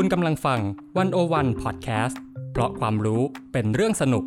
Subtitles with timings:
[0.00, 0.60] คุณกำลังฟัง
[0.98, 2.20] วันโอวันพอดแคสต์
[2.52, 4.24] เพราะความรู้เป็นเรื่องสนุก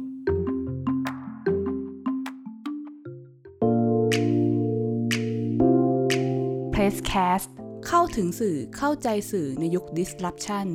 [6.74, 7.48] p r e s s c a s t
[7.88, 10.68] เข้าถึงสื่อเข้าใจสื่อในยุค disruption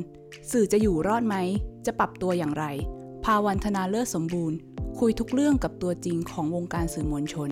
[0.51, 1.35] สื่อจะอยู่รอดไหม
[1.85, 2.65] จะปรับตัวอย่างไร
[3.23, 4.57] ภาวันธนาเลิศสมบูรณ์
[4.99, 7.49] คุยทุกเรื่องกับตัวจริงของวงการสื่อมวลชน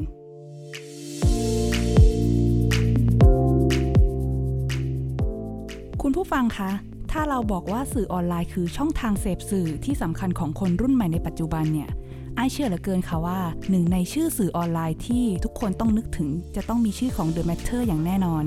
[6.02, 6.72] คุณผู้ฟังคะ
[7.18, 11.90] ถ้าเราบอกว่าสื่อออนไลน์คือช่องทางเสพสื่อที่สำคัญของคนรุ่นใหม่ในปัจจุบันเนี่ย
[12.36, 18.44] ไอายเชื่อเหลือเกินค่ะว่าหนึ่งในชื่อสื่อออนไลน์ที่ทุกคนต้องนึกถึง จะต้องมีชื่อของ The Matter อย่างแน่นอน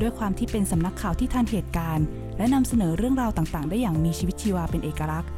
[0.00, 2.06] ด้วยความที่เป็นสำนักข่าวที่ทันเหตุการณ์
[2.38, 5.30] และนำเสนอเรื่องราวต่างๆ ได้อย่างมีชีวิตชีวาเป็นเอกลักษณ์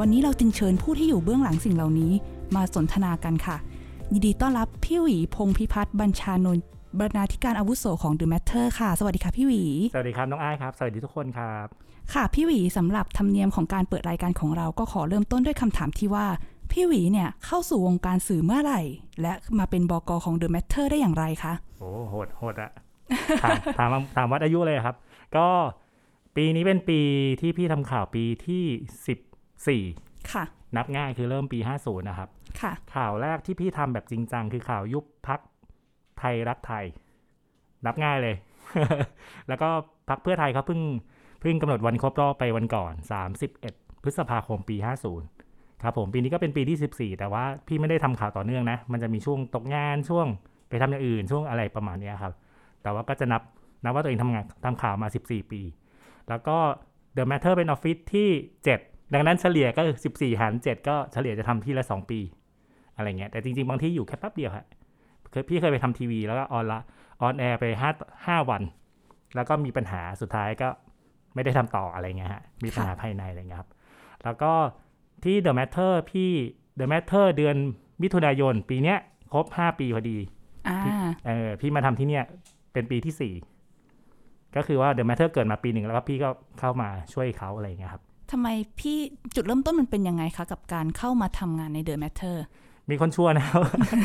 [0.00, 2.12] วันนี้เราจึงเชิญผู้ที่อยู่เบื้องหลังสิ่งเหล่านี้
[2.54, 3.56] มาสนทนากันค่ะ
[4.12, 6.64] ยินดีต้อนรับพี่หวีพงษ์พิพัฒน์บัญชานนท์
[6.98, 16.26] บรรณาธิการอาวุโสของ The Matter ค่ะ สวัสดีค่ะพี่หวี สวัสดีครับน้องอ้ครับ สวัสดีทุกคนครับ ค่ะ พี่หวีสำหรับธรรมเนียมของการเปิดรายการของเราก็ขอเริ่มต้นด้วยคำถามที่ว่า
[16.70, 18.80] พี่หวีเนี่ยเข้าสู่วงการสื่อเมื่อไหร่
[19.22, 22.70] และมาเป็นบกของ The Matter ได้อย่างไรคะ โอ้โหดโหดอะ
[23.42, 24.96] ถามถามถามวัดอายุเลยครับ
[25.36, 25.46] ก็
[26.36, 27.00] ปีนี้เป็นปี
[27.40, 28.64] ที่พี่ทำข่าวปีที่
[29.06, 29.18] สิบ
[29.68, 29.82] สี่
[30.32, 30.44] ค่ะ
[30.76, 32.28] นับง่ายคือเริ่มปีห้าศูนย์นะครับ
[32.60, 35.40] ค่ะ ข่าวแรกที่พี่ทำแบบจริงจังคือข่าวยุบพัก
[36.18, 36.84] ไทยรักไทย
[37.86, 38.36] นับง่ายเลย
[39.48, 39.68] แล้วก็
[40.08, 40.80] พักเพื่อไทยเขาเพิ่ง
[41.40, 42.92] เพิ่งกำหนดวันครบรอบไปวันก่อน
[43.48, 44.76] 31 พฤษภาคมปี
[45.28, 50.26] 50 ครับผมปีนี้ก็เป็นปีที่ 14 แต่ว่าพี่ไม่ได้ทำข่าวต่อเนื่องนะ มันจะมีช่วงตกงานช่วง
[50.68, 52.32] ไปทำอย่างอื่นช่วงอะไรประมาณนี้ครับ
[52.82, 53.42] แต่ว่าก็จะนับ
[53.84, 55.60] นับว่าตัวเองทำงานทำข่าวมา 14 ปี
[56.28, 56.56] แล้วก็
[57.16, 58.28] The Matter เป็นออฟฟิศที่
[58.72, 62.20] 7 ดังนั้นเฉลี่ยก็ 14 หาร 7 ก็เฉลี่ยจะทำที่ละ 2 ปี
[62.96, 64.66] อะไรเงี้ย แต่จริง ๆ บางที่อยู่แค่แป๊บเดียวฮะ
[65.30, 66.80] เคยพี่เคยไปทำทีวีแล้วก็ on ละ
[67.22, 67.90] on air ไปห้า
[68.26, 68.62] ห้าวัน
[69.34, 70.68] แล้วก็มีปัญหาสุดท้ายก็
[71.36, 73.70] ไม่ได้ทำต่ออะไรเงี้ยฮะมีปัญหาภายในอะไรเงี้ยครับ
[74.24, 74.52] แล้วก็
[75.24, 76.30] ที่ The Matter พี่
[76.78, 77.56] The Matter เดือน
[78.02, 78.98] มิถุนายน ปีเนี้ย
[79.32, 80.18] ครบ5ปีพอดี
[80.68, 80.78] อ่า
[81.26, 82.24] เออพี่มาทำที่เนี่ย
[82.72, 83.34] เป็นปีที่สี่
[84.56, 86.28] ก็คือว่า The Matter เกิดมาปีหนึ่งแล้วก็พี่ก็
[86.60, 88.48] เข้ามาช่วยเขาอะไรอย่างเงี้ยครับทำไม
[88.80, 88.98] พี่
[89.34, 92.36] จุดเริ่มต้นมันเป็นยังไงคะ กับการเข้ามาทำงานใน The Matter
[92.90, 93.60] มีคนชั่วนะครับ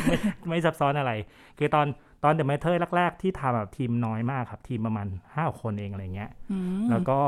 [0.06, 0.16] ไม่
[0.48, 1.12] ไม่ซับซ้อนอะไร
[1.58, 1.86] คือตอน
[2.24, 5.06] ตอน The Matter แรก ๆ ที่ทำแบบทีมน้อยมากครับ ทีมประมาณ
[5.36, 7.18] ห้าคนเองอะไรเงี้ยอืมแล้วก็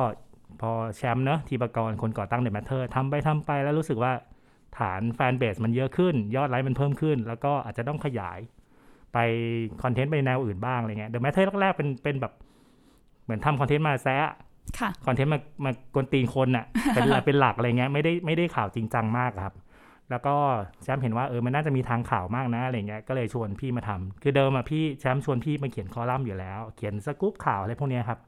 [0.60, 4.12] พอแชมป์เนอะทีปกรณ์คนก่อตั้ง The Matter ทำไปทำไปแล้วรู้สึกว่า
[4.78, 8.38] ฐานแฟนเบสมันเยอะขึ้น ยอดไลค์มันเพิ่มขึ้น แล้วก็อาจจะต้องขยาย
[9.12, 9.18] ไป
[9.82, 12.32] คอนเทนต์ไปแนวอื่นบ้างอะไรเงี้ย The Matter แรกๆเป็นเป็นแบบ
[13.24, 14.30] เหมือนทำคอนเทนต์มาแซะ
[14.78, 19.54] ค่ะคอนเทนต์มามากวนตีนคนอะเป็นหลักเป็นหลักอะไรเงี้ยไม่ได้ไม่ได้ข่าวจริงจังมากครับ
[20.10, 20.34] แล้วก็
[20.82, 28.18] แชมป์เห็นว่าเออมันน่าจะมีทางข่าวมากนะอะไรเงี้ยก็เลยชวนพี่มาทำคือเดิมอะพี่แชมป์ชวนพี่มาเขียนคอลัมน์อยู่แล้ว เขียนสกู๊ปข่าวอะไรพวกเนี้ยครับ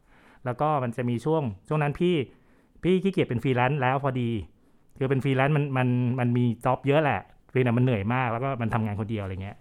[0.44, 2.14] แล้วก็มันจะมีช่วงช่วงนั้นพี่
[2.82, 4.30] พี่ขี้เกียจเป็นฟรีแลนซ์แล้วพอดี
[4.98, 5.88] คือเป็นฟรีแลนซ์มันมัน
[6.20, 7.20] มันมี job เยอะแหละ
[7.52, 9.56] ฟรีแลนซ์มันเหนื่อยมากแล้วก็มันทำงานคนเดียวอะไรเงี้ย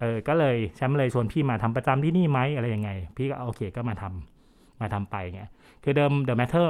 [0.00, 5.50] เออก็เลยแชมป์เลยชวนพี่มาทำประจำที่นี่ไหมอะไรยังไง พี่ก็โอเคก็มาทำมาทำไปเงี้ย
[5.84, 6.66] คือเดิม The Matter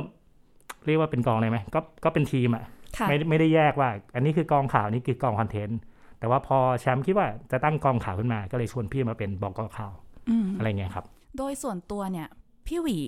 [0.86, 2.64] เรียกว่าเป็นกองเลยไหมก็ก็เป็นทีมอะ
[3.08, 5.78] ไม่ไม่ได้แยกว่า อันนี้คือกองข่าวนี่คือกองคอนเทนต์
[6.18, 9.92] แต่ว่าพอแชมป์คิดว่าจะตั้งกองข่าวขึ้นมา ก็เลยชวนพี่มาเป็นบอกอข่าว
[10.28, 11.04] อืมอะไรเงี้ยครับ
[11.38, 12.28] โดยส่วนตัวเนี่ย
[12.66, 12.98] พี่หวี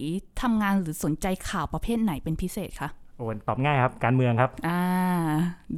[0.43, 4.83] ทำงานหรือสนใจข่าวประเภทไหนเป็นพิเศษคะโอ้ตอบง่ายครับ การเมืองครับ อ่า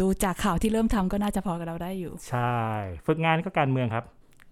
[0.00, 2.56] ดูจากข่าวที่เริ่มทำก็น่าจะพอจะเดาได้อยู่ ใช่
[3.06, 4.04] ฝึกงานก็การเมืองครับ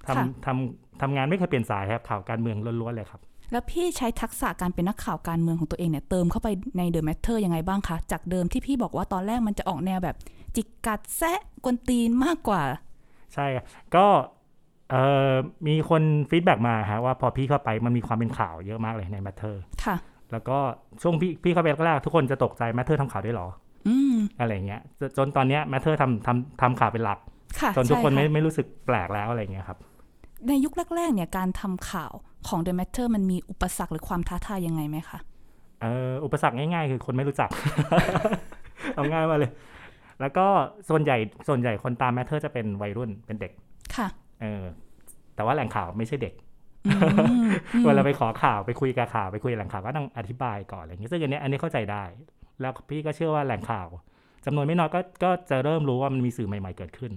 [0.07, 3.21] ค่ะทำทำทำงานไม่เคยเปลี่ยนสายครับข่าวการเมืองล้วนๆเลยครับ
[3.51, 10.17] แล้วพี่ใช้ทักษะการเป็นนักข่าวการเมืองของตัวเองเนี่ยเติมเข้าไปใน The Matter ยังไงบ้างคะ จากเดิมที่พี่บอกว่าตอนแรกมันจะออกแนวแบบ
[10.57, 12.63] จิกกัดแซะกวนตีนมากกว่า
[13.35, 13.65] ใช่ครับ
[13.97, 14.07] ก็
[14.91, 15.33] เอ่อ
[15.67, 19.97] มีคน feedback มาฮะว่าพอพี่เข้าไปมันมีความเป็นข่าวเยอะมากเลยใน Matter ค่ะ
[20.33, 20.59] แล้วก็
[21.03, 23.49] ช่วงพี่พี่เข้าไปแรกๆทุกคนจะตกใจ Matter ทำข่าวด้วยเหรอ
[23.89, 27.19] อืมอะไรเงี้ยจจนตอนเนี้ย Matter ทำทำทำข่าวเป็นหลัก
[27.61, 29.79] ค่ะจนทุกคนใช่ไม่ค่ะไม่รู้สึกแปลกแล้วอะไรเงี้ยครับ
[30.49, 32.13] ในยุคแรกๆเนี่ยการทำข่าว
[32.49, 35.19] ของ The Matter มันมีอุปสรรคหรือความท้าทายยังไงไหมคะ
[35.83, 37.51] เอออุปสรรคง่ายๆ คือคนไม่รู้จัก
[38.95, 39.53] เอาง่ายมาเลย
[40.21, 40.47] แล้วก็
[40.89, 41.17] ส่วนใหญ่
[41.49, 43.53] ส่วนใหญ่คนตาม Matter จะเป็นวัยรุ่นเป็นเด็ก
[43.97, 44.09] ค่ะ
[44.43, 44.65] เออ
[45.35, 46.35] แต่ว่าแหล่งข่าวไม่ใช่เด็ก
[46.87, 52.03] อืมอืมเวลาไปขอข่าวไปคุยกับข่าวไปคุยกับแหล่งข่าวก็ต้องอธิบายก่อนอะไรอย่างเงี้ยซึ่งอันเนี้ยอันนี้เข้าใจได้
[52.61, 53.87] แล้วพี่ก็เชื่อว่าแหล่งข่าว
[54.47, 57.13] จำนวนไม่น้อยก็ก็จะเริ่มรู้ว่ามันมีสื่อใหม่ ๆเกิดขึ้น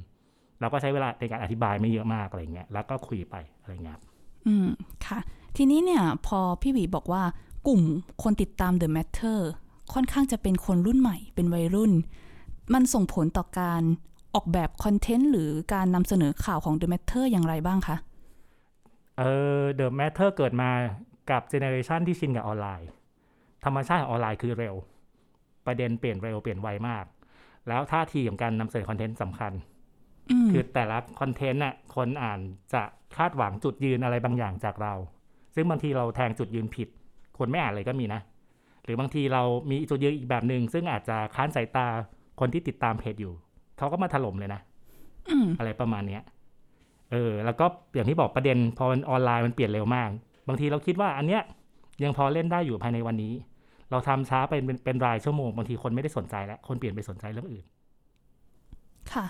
[0.59, 4.03] เราก็ใช้เวลาในการอธิบายไม่เยอะมากอะไรเงี้ยแล้วก็คุยไปอะไรเงี้ยครับ
[4.47, 4.67] อืม
[5.05, 5.19] ค่ะ
[5.57, 7.23] ทีนี้เนี่ยพอพี่หวีบอกว่า
[7.67, 7.81] กลุ่ม
[8.23, 9.39] คนติดตาม The Matter
[9.94, 11.91] ค่อนข้างจะเป็นคนรุ่นใหม่เป็นวัยรุ่น
[12.73, 13.81] มันส่งผลต่อการ
[14.35, 17.95] ออกแบบคอนเทนต์หรือการนำเสนอข่าวของ The Matter อย่างไรบ้างคะ
[19.17, 19.23] เอ
[19.59, 20.69] อ The Matter เกิดมา
[21.29, 22.89] กับเจเนอเรชันที่ชินกับออนไลน์
[23.65, 24.75] ธรรมชาติของออนไลน์คือเร็ว
[25.65, 27.05] ประเด็นเปลี่ยนเร็วเปลี่ยนไวมาก
[27.67, 29.53] แล้วท่าทีของการนำเสนอคอนเทนต์สำคัญ
[30.51, 32.39] คือแต่ละคอนเทนต์น่ะคนอ่าน
[32.74, 32.81] จะ
[33.18, 34.94] คาดหวังจุดยืนอะไรบางอย่างจากเรา
[35.56, 36.88] ซึ่งบางทีเราแทงจุดยืนผิด
[37.38, 38.21] คนไม่อ่านเลยก็มีนะ
[38.83, 41.88] หรือบางทีเรามีจุดยืนอีกแบบหนึ่งซึ่งอาจจะค้านสายตา
[42.39, 43.33] คนที่ติดตามเพจอยู่
[43.77, 44.62] เขาก็มาถล่มเลยนะ
[45.29, 46.24] อืมอะไรประมาณเนี้ย
[47.12, 47.65] เออ แล้วก็
[47.95, 50.09] อย่างที่บอกประเด็นพอมันออนไลน์มันเปลี่ยนเร็วมาก
[50.47, 51.41] บางทีเราคิดว่าอันเนี้ย
[52.03, 53.33] ยังพอเล่นได้อยู่ภายในวันนี้
[53.91, 57.65] เราทำช้าไปเป็นเป็นรายชั่วโมง บางทีคนไม่ได้สนใจแล้ว คนเปลี่ยนไปสนใจเรื่องอื่น
[59.13, 59.25] ค่ะ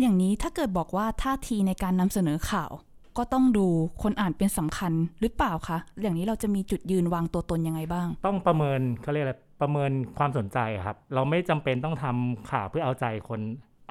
[0.00, 2.70] อย่างนี้ถ้าเกิดบอกว่าท่าทีในการนำเสนอข่าว
[3.18, 3.66] ก็ต้องดู
[4.02, 13.40] คนอ่านเป็นสำคัญหรือเปล่าคะอย่างนี้เราจะมีจุดยืนวางตัวตนยังไงบ้าง ต้องประเมินเขาเรียกอะไรประเมินความสนใจอะครับ เราไม่จำเป็นต้องทำข่าวเพื่อเอาใจคน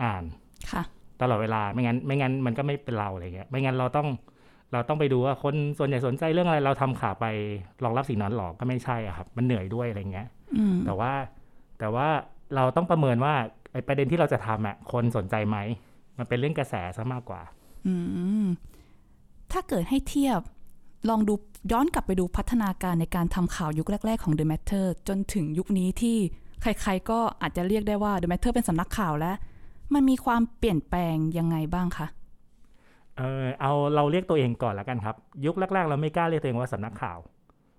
[0.03, 0.23] อ่าน
[0.71, 0.83] ค่ะ
[1.21, 4.07] ตลอดเวลาไม่งั้นไม่งั้นมันก็ไม่เป็นเราอะไรเงี้ยไม่งั้นเราต้อง
[4.73, 7.25] เราต้องไปดูว่าคนส่วนใหญ่สนใจเรื่องอะไรเราทำข่าวไป
[7.83, 11.11] รองรับสิ่งนั้นหรอกก็ไม่ใช่อะครับ มันเหนื่อยด้วยอะไรเงี้ยอืมแต่ว่า
[11.79, 12.07] แต่ว่า
[12.55, 13.33] เราต้องประเมินว่า
[13.71, 15.57] ไอ้ประเด็นที่เราจะทำอะคนสนใจไหม
[16.17, 17.41] มันเป็นเรื่องกระแสซะมากกว่า
[17.87, 17.93] อื
[18.43, 18.47] ม
[19.51, 20.39] ถ้าเกิดให้เทียบ
[21.09, 21.33] ลองดู
[21.71, 26.17] ย้อนกลับไปดูพัฒนาการในการทำข่าวยุคแรก ๆของ The Matter จนถึงยุคนี้ที่
[26.61, 29.35] ใคร ๆ ก็อาจจะเรียกได้ว่า The Matter เป็นสำนักข่าวแล้ว
[29.93, 32.07] มันมีความเปลี่ยนแปลงยังไงบ้างคะ
[33.17, 35.15] เออเอาเราเรียกตัวเองก่อนแล้วกันครับ
[35.45, 37.17] ยุคแรก ๆ เราไม่กล้าเรียกตัวเองว่าสำนักข่าว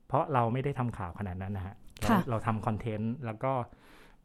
[0.09, 3.53] เพราะเราไม่ได้ทำข่าวขนาดนั้นนะฮะเราค่ะเราทำคอนเทนต์แล้วก็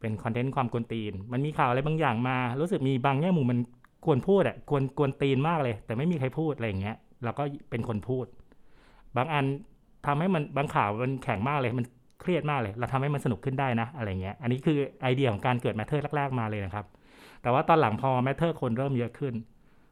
[0.00, 3.58] เป็นคอนเทนต์ความกวนตีน มันมีข่าวอะไรบางอย่างมา รู้สึกมีบางแง่มุมมัน
[4.04, 8.26] กวนพูดอะกวนกวนตีนมากเลย แต่ไม่มีใครพูดอะไรอย่างเงี้ยเราก็เป็นคนพูด
[9.16, 9.44] บางอัน
[10.06, 11.86] ทำให้มันบางข่าวมันแข็งมากเลยมัน
[12.20, 16.86] เครียดมากเลย เราทำให้มันสนุกขึ้นได้นะอะไรเงี้ยอันนี้คือไอเดียของการเกิด Matter แรกๆมาเลยนะครับ
[17.42, 19.34] แต่ว่าตอนหลังพอ Matter คนเริ่มเยอะขึ้น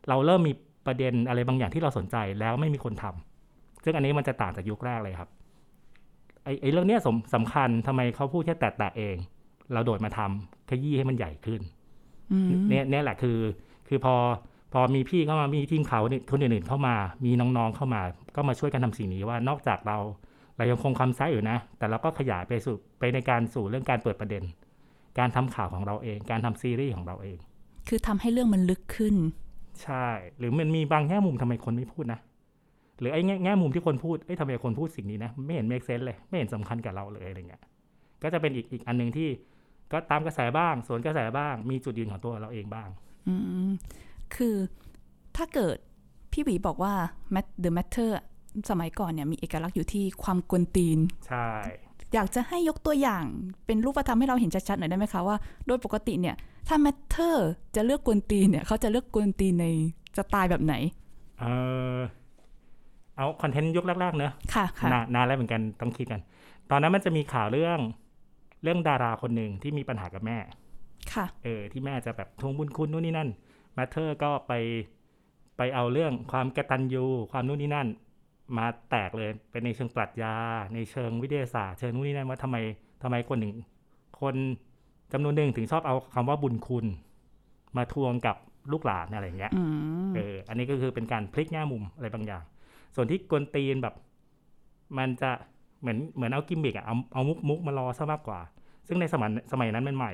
[0.08, 0.52] เราเริ่มมี
[0.86, 5.30] ประเด็นอะไรบางอย่างที่เราสนใจแล้วไม่มีคนทำซึ่งอันนี้มันจะต่างจากยุคแรกเลยครับ
[6.44, 9.16] ไอไอเรื่องเนี้ยสมสำคัญทำไมเขาพูดแค่แตะๆเอง
[9.72, 11.60] เราโดดมาทำขยี้ให้มันใหญ่ขึ้น
[12.32, 13.38] อืมเนี่ยเนี่ยแหละคือ
[13.88, 14.14] คือพอ
[14.72, 16.94] พอมีพี่เข้ามามีทีมเขาเนี่ยคนอื่นๆเข้ามา
[17.24, 18.02] มีน้องๆเข้ามา
[18.36, 19.98] ก็มาช่วยกันทำสิ่งนี้ว่านอกจากเรา
[20.56, 24.42] เรายังคงคำไซส์อยู่นะ แต่เราก็ขยายไปสู่ไปในการสู่เรื่องการเปิดประเด็น
[25.18, 27.38] การทำข่าวของเราเอง การทำซีรีส์ของเราเอง
[27.88, 29.14] คือทำให้เรื่องมันลึกขึ้น
[29.82, 30.06] ใช่
[30.38, 32.20] หรือมันมีบางแง่มุมทำไมคนไม่พูดนะ
[33.00, 37.62] หรือไอ้แง่แง่มุมที่คนพูดเอ้ยทำไมคนพูดสิ่งนี้นะ ไม่เห็น make sense เลย ไม่เห็นสำคัญกับเราเลยอะไรเงี้ย
[38.22, 39.28] ก็จะเป็นอีกอีกอันหนึ่งที่
[39.92, 42.88] ก็ตามกระแสบ้าง สวนกระแสบ้าง มีจุดยืนของตัวเราเองบ้าง
[43.26, 43.34] อื
[43.66, 43.68] ม
[44.34, 44.54] คือ
[45.36, 45.76] ถ้าเกิด
[46.32, 46.94] พี่หวีบอกว่า
[47.34, 48.10] Mat- The Matter
[48.70, 51.48] สมัยก่อนเนี่ยมีเอกลักษณ์อยู่ที่ความกวนตีน ใช่
[52.14, 53.24] อยากจะให้ยกตัวอย่าง
[53.66, 55.36] เป็นรูปธรรมให้เราเห็นชัดๆหน่อยได้ไหมคะว่า
[55.66, 56.36] โดยปกติเนี่ย
[56.68, 57.34] ถ้า Matter
[57.76, 59.66] จะเลือกกวนตีนเนี่ยเขาจะเลือกกวนตีนใน
[60.16, 60.74] สไตล์แบบไหน
[61.40, 61.44] เอ
[61.96, 61.98] อ
[63.16, 66.20] เอาคอนเทนต์ยุคแรกๆเนอะค่ะค่ะนานนานแล้วเหมือนกันต้องคิดกัน
[66.70, 67.78] ตอนนั้นมันจะมีข่าวเรื่อง
[68.62, 70.38] เรื่องดาราคนหนึ่งที่มีปัญหากับแม่
[71.14, 73.28] ค่ะเออที่แม่จะแบบทวงบุญคุณนู่นนี่นั่น
[73.76, 74.52] มาเธอร์ก็ไป
[75.56, 77.88] ไปเอาเรื่องความกตัญญูความนู่นนี่นั่น
[78.58, 80.34] มาแตกเลยเป็นในเชิงปรัชญา
[80.74, 82.56] ในเชิงวิทยาศาสตร์เชิงนู่นนี่นั่นว่าทำไม
[83.02, 83.52] ทำไมคนหนึ่ง
[84.20, 84.34] คน
[85.12, 86.86] จำนวนหนึ่งถึงชอบเอาคำว่าบุญคุณ
[87.76, 88.36] มาทวงกับ
[88.72, 89.62] ลูกหลานอะไรอย่างเงี้ยอื
[90.08, 92.42] มเอออันนี้ก็คือเป็นการพลิกแง่มุมอะไรบางอย่าง
[92.94, 93.94] ส่วนที่กวนตีนแบบ
[94.98, 95.30] มันจะ
[95.80, 98.40] เหมือนเหมือนเอากิมมิกอะเอาเอามุกมุกมารอซะมากกว่า
[98.88, 100.12] ซึ่งในสมัยสมัยนั้นมันใหม่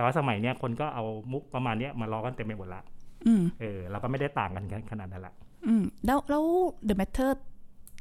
[0.00, 2.82] แต่ว่าสมัยเนี้ยคนก็เอามุกประมาณเนี้ยมารอกันเต็มไปหมดละ
[3.26, 5.34] อืมเออเราก็ไม่ได้ต่างกันขนาดนั้นละ
[5.66, 6.44] อืมแล้วแล้ว
[6.88, 7.30] The Matter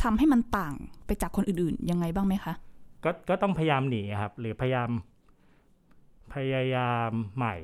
[0.04, 0.74] ทำให้มันต่าง
[1.06, 2.54] ไปจากคนอื่นๆ ยังไงบ้างไหมคะ
[3.04, 4.90] ก็ก็ต้องพยายามหนีครับ หรือพยายาม
[6.34, 7.56] พยายามใหม่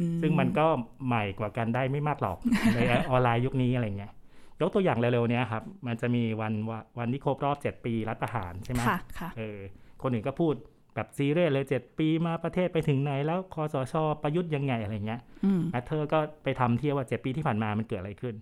[0.00, 0.66] อืซึ่งมันก็
[1.06, 2.38] ใหม่กว่ากันได้ไม่มากหรอก
[2.74, 2.78] ใน
[3.10, 4.12] ออนไลน์ยุคนี้อะไรเงี้ย
[4.60, 9.58] ยกตัวอย่างเร็วๆเนี้ยครับ มันจะมีวันวะวันที่ครบรอบเจ็ดปีรัฐประหารใช่ไหมค่ะค่ะเออ
[10.02, 10.54] คนอื่นก็พูด
[10.94, 18.34] แบบซีเรียสเลยเจ็ดปีมาประเทศไปถึงไหน แล้วคอสชประยุทธ์ยังไงอะไรเงี้ยอืมแมทเธอร์ก็ไปทำเทียบว่าเจ็ดปีที่ผ่านมามันเกิดอะไรขึ้น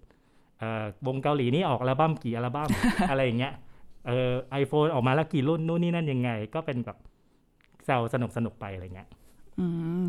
[0.59, 2.69] เอ่อวงเกาหลีนี่ออกอัลบั้มกี่อัลบั้ม
[3.11, 3.53] อะไรอย่างเงี้ย
[4.07, 6.99] เออไอโฟนออกมาแล้วกี่รุ่นนู่นนี่นั่นยังไง ก็เป็นแบบ
[7.85, 9.09] แซวสนุกสนุกๆไปอะไรเงี้ย
[9.59, 9.67] อื
[10.01, 10.05] ม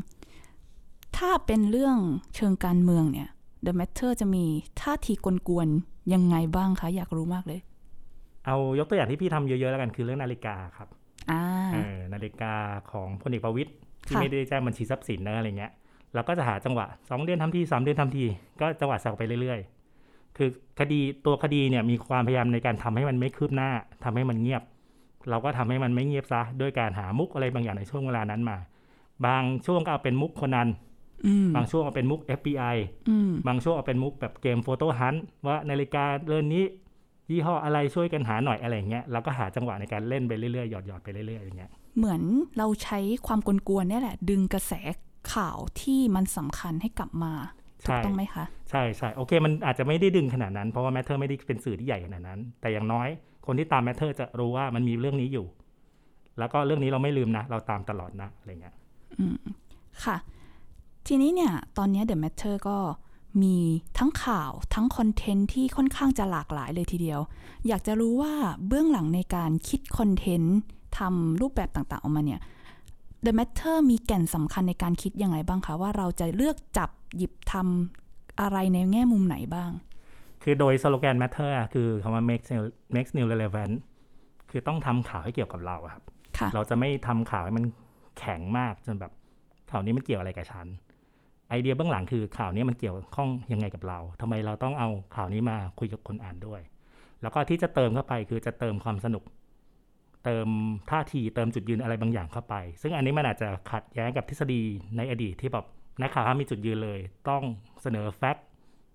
[1.18, 1.98] ถ้าเป็นเรื่อง
[2.36, 3.30] เชิงการเมืองเนี่ย
[3.66, 4.46] The Matter จะมี
[4.82, 5.14] ท่าที
[5.50, 7.60] กวนๆยังไงบ้างคะ อยากรู้มากเลย
[8.46, 11.03] เอายกตัวอย่างที่พี่ทำเยอะๆแล้วกันคือเรื่องนาฬิกาครับอ่าเออ
[12.14, 12.54] นาฬิกา
[12.92, 13.72] ของพลเอกประวิตย
[14.08, 15.72] ที่ค่ะไม่ได้แจ้งบัญชีทรัพย์สินนะอะไรเงี้ย
[16.14, 18.24] เราก็จะหาจังหวะสองเดือนทำทีสามเดือนทำที
[18.62, 20.50] ก็จังหวะแซวไปเรื่อยๆ คือ
[20.80, 23.70] คดีตัวคดีเนี่ยมีความพยายามในการทำให้มันไม่คืบหน้า
[24.04, 24.64] ทำให้มันเงียบ
[25.30, 28.58] เราก็ทำให้มันไม่เงียบซะด้วยการหามุกอะไรบางอย่างในช่วงเวลานั้นมา
[29.26, 30.70] บางช่วงก็เอาเป็นมุกคนนั้น
[31.26, 32.78] อืมบางช่วงเอาเป็นมุก FBI
[33.10, 36.66] อืมบางช่วงเอาเป็นมุกแบบเกม Photo Hunt ว่านาฬิกาเรือนนี้
[37.32, 42.22] ยี่ห้ออะไรช่วยกันหาหน่อยอะไรเงี้ยเราก็หาจังหวะในการเล่นไปเรื่อยๆหยอดๆไปเรื่อยๆอย่างเงี้ยเหมือน
[42.58, 44.74] เราใช้ความกวนๆเนี่ยแหละ ดึงกระแส
[45.34, 47.34] ข่าวที่มันสำคัญให้กลับมา
[47.86, 53.08] ถูกใช่ต้องไหมคะ ใช่ใช่โอเค มันอาจจะไม่ได้ดึงขนาดนั้นเพราะว่า Matter ไม่ได้เป็นสื่อที่ใหญ่ขนาดนั้น แต่อย่างน้อย
[53.48, 55.46] คนที่ตาม Matter จะรู้ว่ามันมีเรื่องนี้อยู่
[56.40, 58.76] แล้วก็เรื่องนี้เราไม่ลืมนะ เราตามตลอดนะอะไรเงี้ย
[60.04, 60.18] ค่ะ
[61.08, 62.78] ทีนี้เนี่ย ตอนนี้ The Matter ก็
[63.42, 63.58] มี
[63.98, 67.20] ทั้งข่าวทั้งคอนเทนต์ที่ค่อนข้างจะหลากหลายเลยทีเดียว
[67.68, 68.34] อยากจะรู้ว่า
[68.68, 70.58] เบื้องหลังในการคิดคอนเทนต์
[71.00, 72.42] ทำรูปแบบต่างๆออกมาเนี่ย
[73.26, 79.72] The Matter มีแก่นสำคัญในการคิดยังไงบ้างคะ ว่าเราจะเลือกจับหยิบทำอะไรในแง่มุมไหนบ้าง
[80.44, 83.74] คือโดยสโลแกน matter อะคือคำว่า make new- makes new relevant
[84.50, 86.04] คือต้องทำข่าวให้เกี่ยวกับเราอะครับ
[86.38, 87.66] ค่ะเราจะไม่ทำข่าวให้มัน
[88.20, 89.12] แข็งมากจนแบบ
[89.72, 90.68] ข่าวนี้มันเกี่ยวอะไรกับฉัน
[91.54, 96.62] ไอเดียเบื้องหลังคือข่าวนี้มันเกี่ยวข้องยังไงกับเราทำไมเราต้องเอาข่าวนี้มาคุยกับคนอ่านด้วย
[97.22, 99.24] แล้วก็ที่จะเติมเข้าไปคือจะเติมความสนุก
[100.26, 100.48] เติม
[100.92, 104.62] ท่าทีเติมจุดยืนอะไรบางอย่างเข้าไป ซึ่งอันนี้มันอาจจะขัดแย้งกับทฤษฎี
[104.98, 105.66] ในอดีตที่แบบ
[106.02, 107.44] นักข่าวห้ามมีจุดยืนเลย ต้อง
[107.82, 108.46] เสนอ fact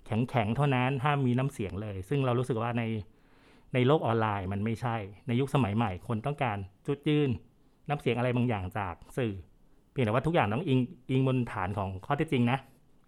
[0.07, 2.83] แข็งๆเท่านั้นห้ามมีน้ำเสียงเลย ซึ่งเรารู้สึกว่าใน
[3.75, 4.97] ในโลกออนไลน์มันไม่ใช่
[5.27, 7.31] ในยุคสมัยใหม่ คนต้องการจุดยืน
[7.89, 9.33] น้ำเสียงอะไรบางอย่างจากสื่อ
[9.91, 10.81] เพียงแต่ว่าทุกอย่างต้องอิง
[11.11, 12.59] อิงบนฐานของข้อเท็จจริงนะ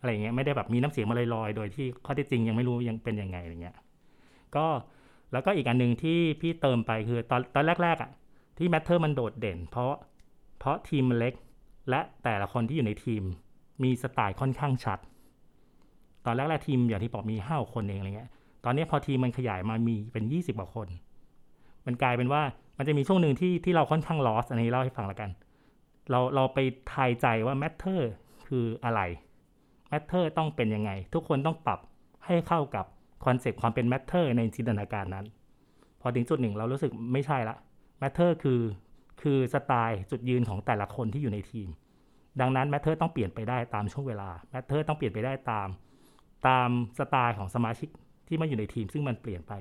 [0.01, 3.77] อะไรอย่างเงี้ยไม่ได้แบบมีน้ำเสียงมาลอยๆ โดยที่ข้อเท็จจริงยังไม่รู้ยังเป็นยังไงอะไรเงี้ย
[4.57, 4.67] ก็
[5.33, 8.11] แล้วก็อีกอันหนึ่งที่พี่เติมไปคือตอนตอนแรกๆอะ
[8.59, 9.93] ที่ Matter มันโดดเด่น เพราะ
[10.59, 11.35] เพราะทีมมันเล็ก
[11.91, 13.23] และแต่ละคนที่อยู่ในทีม
[13.83, 14.99] มีสไตล์ค่อนข้างชัด
[16.27, 18.31] ตอนแรกๆทีมอย่างที่บอกมีห้าคนเองอะไรเงี้ย
[18.65, 20.89] ตอนนี้พอทีมมันขยายมามีเป็นยี่สิบกว่าคน
[21.87, 22.43] มันกลายเป็นว่า
[22.79, 25.31] มันจะมีช่วงหนึ่งที่ที่เราค่อนข้างลอสอันนี้เล่าให้ฟังละกัน
[26.11, 26.59] เราเราไป
[26.93, 28.01] ทายใจว่า matter
[28.49, 29.01] คืออะไร
[29.91, 31.81] matter ต้องเป็นยังไง ทุกคนต้องปรับ
[32.27, 32.85] ให้เข้ากับ
[33.25, 35.27] คอนเซปต์ความเป็น matter ในจินตนาการนั้น
[36.01, 37.57] พอถึงจุดหนึ่งเรารู้สึกไม่ใช่ละ
[38.03, 38.61] matter คือ
[39.23, 41.69] คือสไตล์จุดยืนของแต่ละคนที่อยู่ในทีม
[42.41, 45.69] ดังนั้น matter ต้องเปลี่ยนไปได้ตามช่วงเวลา matter ต้องเปลี่ยนไปได้ตาม
[46.49, 47.89] ตามสไตล์ของสมาชิก
[48.29, 49.53] ที่มาอยู่ในทีม ซึ่งมันเปลี่ยนไป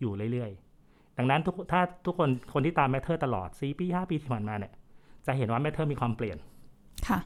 [0.00, 4.72] อยู่เรื่อยๆดังนั้นทุกถ้าทุกคนคนที่ตาม matter ตลอด4ปี 5 ปีที่ผ่านมาเนี่ย
[5.26, 6.36] จะเห็นว่า Matter มีความเปลี่ยน
[7.08, 7.18] ค่ะ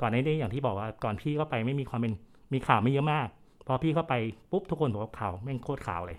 [0.00, 2.12] ก่อนหน้านี้อย่างที่บอกว่าก่อนพี่เข้าไปไม่มีความเป็น
[2.52, 3.26] มีข่าวไม่เยอะมาก
[3.66, 4.14] พอพี่เข้าไป
[4.50, 6.18] ปุ๊บทุกคนบอกว่าข่าวแม่งโคตรข่าวเลย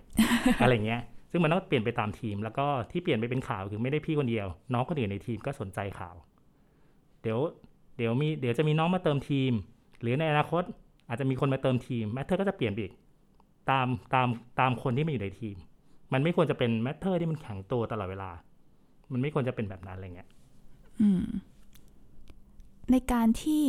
[0.62, 1.00] อะไรเงี้ย
[1.30, 6.14] ซึ่งมันต้องเปลี่ยนไปตามทีม แล้วก็ที่เปลี่ยนไปเป็นข่าวคือไม่ได้พี่คนเดียว น้องคนอื่นในทีมก็สนใจข่าว
[7.22, 7.38] เดี๋ยว
[7.96, 9.52] เดี๋ยวมีเดี๋ยวจะมีน้องมาเติมทีม
[10.00, 10.62] หรือในอนาคต
[11.08, 12.92] อาจจะมีคนมาเติมทีม Matter ก็จะเปลี่ยนไปอีก
[13.70, 14.28] ตามตาม
[14.60, 15.56] ตามคนที่มาอยู่ในทีม
[16.12, 18.30] มันไม่ควรจะเป็น Matter ที่มันแข็งตัวตลอดเวลา
[19.12, 20.33] มันไม่ควรจะเป็นแบบนั้นอะไรเงี้ยอืม
[22.90, 23.64] ในการที่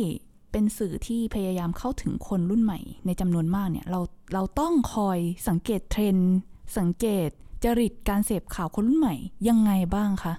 [0.52, 4.00] เป็นสื่อที่พยายามเข้าถึงคนรุ่นใหม่ ในจำนวนมากเนี่ย เรา
[4.34, 5.18] เราต้องคอย
[5.48, 6.36] สังเกตเทรนด์
[6.78, 7.28] สังเกต
[7.64, 9.14] จริตการเสพข่าวคนรุ่นใหม่
[9.48, 10.34] ยังไงบ้างคะ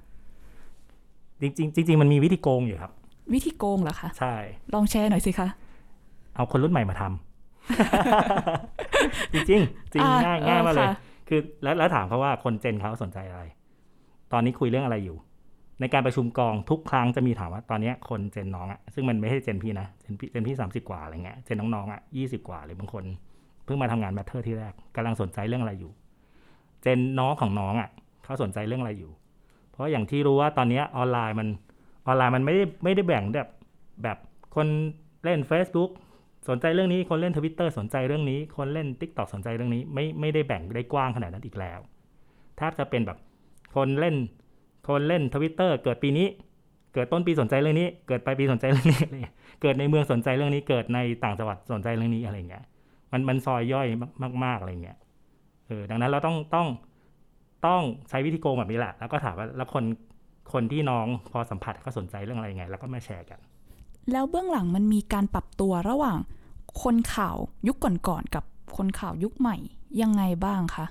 [1.42, 2.92] จริงๆจริงๆมันมีวิธีโกงอยู่ครับ
[3.34, 4.36] วิธีโกงเหรอคะใช่
[4.74, 5.48] ลองแชร์หน่อยสิคะ
[6.36, 10.96] เอาคนรุ่นใหม่มาทำจริงๆจริงอ่าง่ายง่ายมากเลยเออค่ะ
[11.28, 13.44] คือแล้วแล้วถามเขาว่าคนเจนเขาสนใจอะไร
[14.32, 15.18] ตอนนี้คุยเรื่องอะไรอยู่
[15.80, 23.04] ในการประชุมกองทุกครั้งจะมีถามว่าตอนนี้คน gen น้องอะซึ่งมันไม่ใช่ gen พี่นะ gen พี่ gen พี่สามสิบกว่าอะไรเงี้ย gen น้องๆอะยี่สิบกว่าหรือบางคน
[23.66, 25.92] เพิ่งมาทำงาน Matter ที่แรกกำลังสนใจเรื่องอะไรอยู่
[26.82, 27.90] gen น้องของน้องอะ
[28.24, 29.12] เขาสนใจเรื่องอะไรอยู่
[29.72, 31.48] เพราะอย่างที่รู้ว่าตอนนี้ออนไลน์มัน
[32.08, 33.50] ออนไลน์มันไม่ได้ไม่ได้แบ่งแบบ
[34.04, 34.18] แบบ
[34.56, 34.68] คน
[35.24, 35.90] เล่น Facebook
[36.50, 41.80] สนใจเรื่องนี้คนเล่นทวิตเตอร์สนใจเรื่องนี้ คนเล่น TikTok สนใจเรื่องนี้ ไม่ไม่ได้แบ่งได้กว้างขนาดนั้นอีกแล้ว
[42.58, 43.18] แทบจะเป็นแบบ
[43.76, 44.16] คนเล่น
[44.88, 46.28] คนเล่นทวิตเตอร์เกิดปีนี้
[46.94, 52.64] เกิดต้นปีสนใจเรื่องนี้ เกิดปลายปีสนใจเรื่องนี้อะไรเงี้ยเกิดในเมืองสนใจเรื่องนี้ เกิดในต่างจังหวัดสนใจเรื่องนี้อะไรเงี้ย
[53.12, 53.88] มันมันซอยย่อย
[54.44, 54.98] มาก ๆอะไรเงี้ย
[55.68, 56.68] เออ ดังนั้นเราต้องต้อง
[57.68, 59.84] ต้องใช้วิธีโกงแบบนี้แหละ แล้วก็ถามว่าแล้วคน
[60.54, 63.40] คนที่น้องพอสัมผัสเขาสนใจเรื่องอะไรไง แล้วก็มาแชร์กัน
[64.12, 66.18] แล้วเบื้องหลังมันมีการปรับตัวระหว่าง
[66.84, 68.44] คนข่าวยุคก่อนๆกับ
[68.78, 69.58] คนข่าวยุคใหม่
[70.02, 70.86] ยังไงบ้างคะ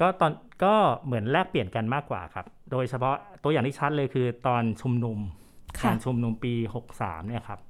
[0.00, 0.32] ก็ตอน
[0.64, 5.18] ก็เหมือนแลกเปลี่ยนกันมากกว่าครับ โดยเฉพาะตัวอย่างที่ชัดเลยคือตอนชุมนุม
[5.78, 6.54] ค่ะการชุมนุมปี
[6.90, 7.60] 63 เนี่ยครับ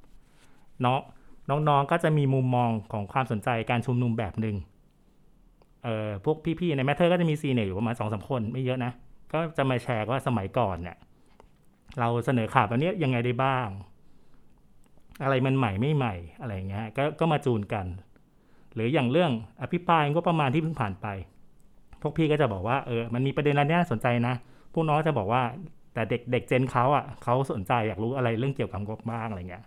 [0.84, 4.56] น้องน้องๆก็จะมีมุมมองของความสนใจการชุมนุมแบบหนึ่ง
[5.84, 8.92] เอ่อพวกพี่ๆใน Matter ก็จะมี senior อยู่ประมาณสองสามคนไม่เยอะนะ
[9.32, 10.96] ก็จะมาแชร์ว่าสมัยก่อนเนี่ย
[11.98, 13.68] เราเสนอข่าวแบบนี้ยังไงได้บ้าง
[15.22, 17.86] อะไรมันใหม่ไม่ใหม่อะไรอย่างเงี้ยก็ก็มาจูนกัน
[18.74, 21.06] หรืออย่างเรื่องอภิปรายก็ประมาณที่เพิ่งผ่านไป
[22.02, 24.34] พวกพี่ก็จะบอกว่าเออมันมีประเด็นอะไรน่าสนใจนะ
[24.78, 25.42] พวกน้องจะบอกว่า
[25.94, 29.64] แต่เด็กเด็กเจนเขาอะเขาสนใจอยากรู้อะไรเรื่องเกี่ยวกับงบบ้างอะไรเงี้ย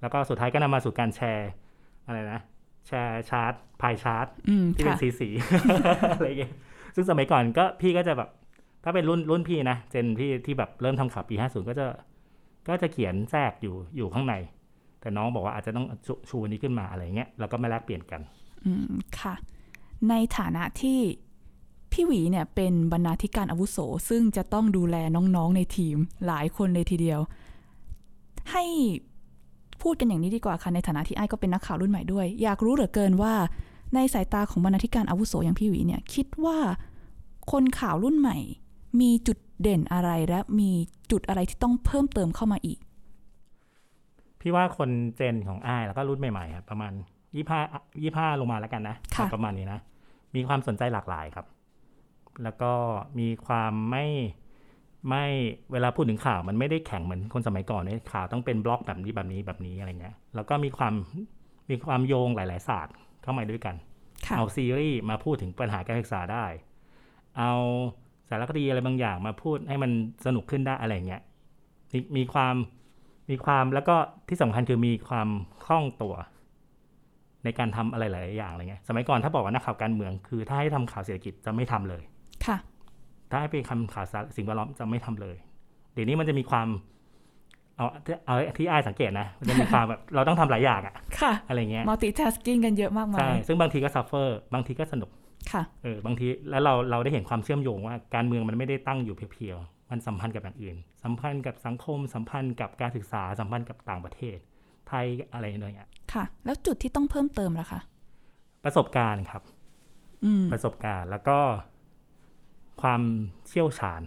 [0.00, 1.50] แล้วก็สุดท้ายก็นำมาสู่การแชร์
[2.06, 2.40] อะไรนะ
[2.86, 5.28] แชร์ชาร์ตพายชาร์ตอืมที่เป็นค่ะสีสี
[6.16, 6.52] อะไรเงี้ย
[6.94, 8.28] ซึ่งสมัยก่อนก็พี่ก็จะแบบ
[8.84, 11.86] ถ้าเป็นรุ่นรุ่นพี่นะเจนพี่ที่แบบเริ่มทำข่าวปีห้าศูนย์ก็จะ
[12.68, 14.34] ก็จะเขียนแทรกอยู่อยู่ข้างใน
[15.00, 18.20] แต่น้องบอกว่าอาจจะต้องชูชูอันนี้ขึ้นมาอะไรเงี้ยแล้วก็มาแลกเปลี่ยนกัน
[18.64, 19.34] อืมค่ะ
[20.08, 20.98] ในฐานะที่
[21.92, 25.96] พี่หวีเนี่ยเป็นบรรณาธิการอาวุโส ซึ่งจะต้องดูแลน้องๆในทีม
[26.26, 27.20] หลายคนเลยทีเดียว
[28.52, 28.64] ให้
[29.82, 33.34] พูดกันอย่างนี้ดีกว่าค่ะ ในฐานะที่ไอ้ก็เป็นนักข่าวรุ่นใหม่ด้วย อยากรู้เหลือเกินว่า
[33.94, 36.58] ในสายตาของบรรณาธิการอาวุโสอย่างพี่หวีเนี่ยคิดว่า
[37.52, 38.38] คนข่าวรุ่นใหม่
[39.00, 40.70] มีจุดเด่นอะไรและมี
[41.10, 42.78] จุดอะไรที่ต้องเพิ่มเติมเข้ามาอีก
[44.40, 46.92] พี่ว่าคนเจนของอ้ายแล้วก็รุ่นใหม่ๆครับประมาณ
[47.36, 47.60] ยี่ห้า
[48.02, 49.80] ยี่ห้าลงมาแล้วกันนะค่ะ ประมาณนี้นะ
[50.34, 51.46] มีความสนใจหลากหลายครับ
[52.42, 52.72] แล้วก็
[53.18, 54.06] มีความไม่
[55.08, 55.24] ไม่
[55.72, 60.94] เวลาพูดถึงข่าวมันไม่ได้แข็งเหมือนคนสมัยก่อนเนี่ยข่าวต้องเป็นบล็อกแบบนี้แบบนี้แบบนี้อะไรเงี้ยแล้วก็มีความ
[61.70, 63.74] มีความโยงหลาย ๆ ศาสตร์เข้ามาด้วยกัน
[64.26, 66.44] ค่ะเอาซีรีส์มาพูดถึงปัญหาการศึกษาได้
[67.38, 67.52] เอา
[68.28, 69.90] สารคดีอะไรบางอย่างมาพูดให้มัน
[70.26, 71.22] สนุกขึ้นได้อะไรเงี้ย
[71.92, 72.54] มีมีความ
[73.30, 73.96] มีความแล้วก็
[74.28, 75.28] ที่สำคัญคือมีความ
[75.64, 76.14] คล่องตัว
[77.44, 82.11] ในการทำอะไรหลาย ๆ อย่างอะไรเงี้ยสมัยก่อนถ้าบอกว่านักข่าวการเมืองคือ ถ้าให้ทำข่าวเศรษฐกิจจะไม่ทำเลยค่ะ
[83.32, 85.36] ถ้าให้ไปทำข่าวสารสิ่งแวดล้อมจะไม่ทำเลย
[85.94, 86.68] เดี๋ยวนี้มันจะมีความ
[87.76, 87.86] เอา
[88.26, 95.10] เอาที่อ้ายสังเกตนะ มันจะมีความแบบเราต้องทำหลายอย่างอะค่ะอะไรเงี้ย multitasking กันเยอะมากมาใช่ยซึ่งบางทีก็ suffer บางทีก็สนุก
[95.52, 104.36] ค่ะเออบางทีแล้วเราเราได้เห็นความเชื่อมโยงว่าการเมืองมันไม่ได้ตั้งอยู่ pure ๆมันสัมพันธ์กับอย่างอื่น สัมพันธ์กับสังคมสัมพันธ์กับการศึกษาสัมพันธ์กับต่างประเทศ
[104.88, 107.80] ไทยอะไรอย่างเงี้ยค่ะ แล้วจุดที่ต้องเพิ่มเติมล่ะคะ
[108.64, 109.42] ประสบการณ์ครับ
[110.24, 111.38] อืมประสบการณ์แล้วก็
[112.80, 113.00] ความ
[113.48, 114.02] เชี่ยวชาญ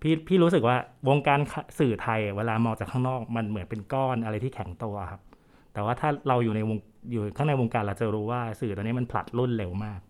[0.00, 0.76] พี่พี่รู้สึกว่า
[1.08, 1.40] วงการ
[1.78, 5.20] สื่อไทย เวลามองจากข้างนอกมันเหมือนเป็นก้อนอะไรที่แข็งตัวครับ
[5.72, 6.78] แต่ว่าถ้าเราอยู่ในวง
[7.12, 10.00] อยู่ข้างในวงการเราจะรู้ว่าสื่อตอนนี้มันผลัดรุ่นเร็วมาก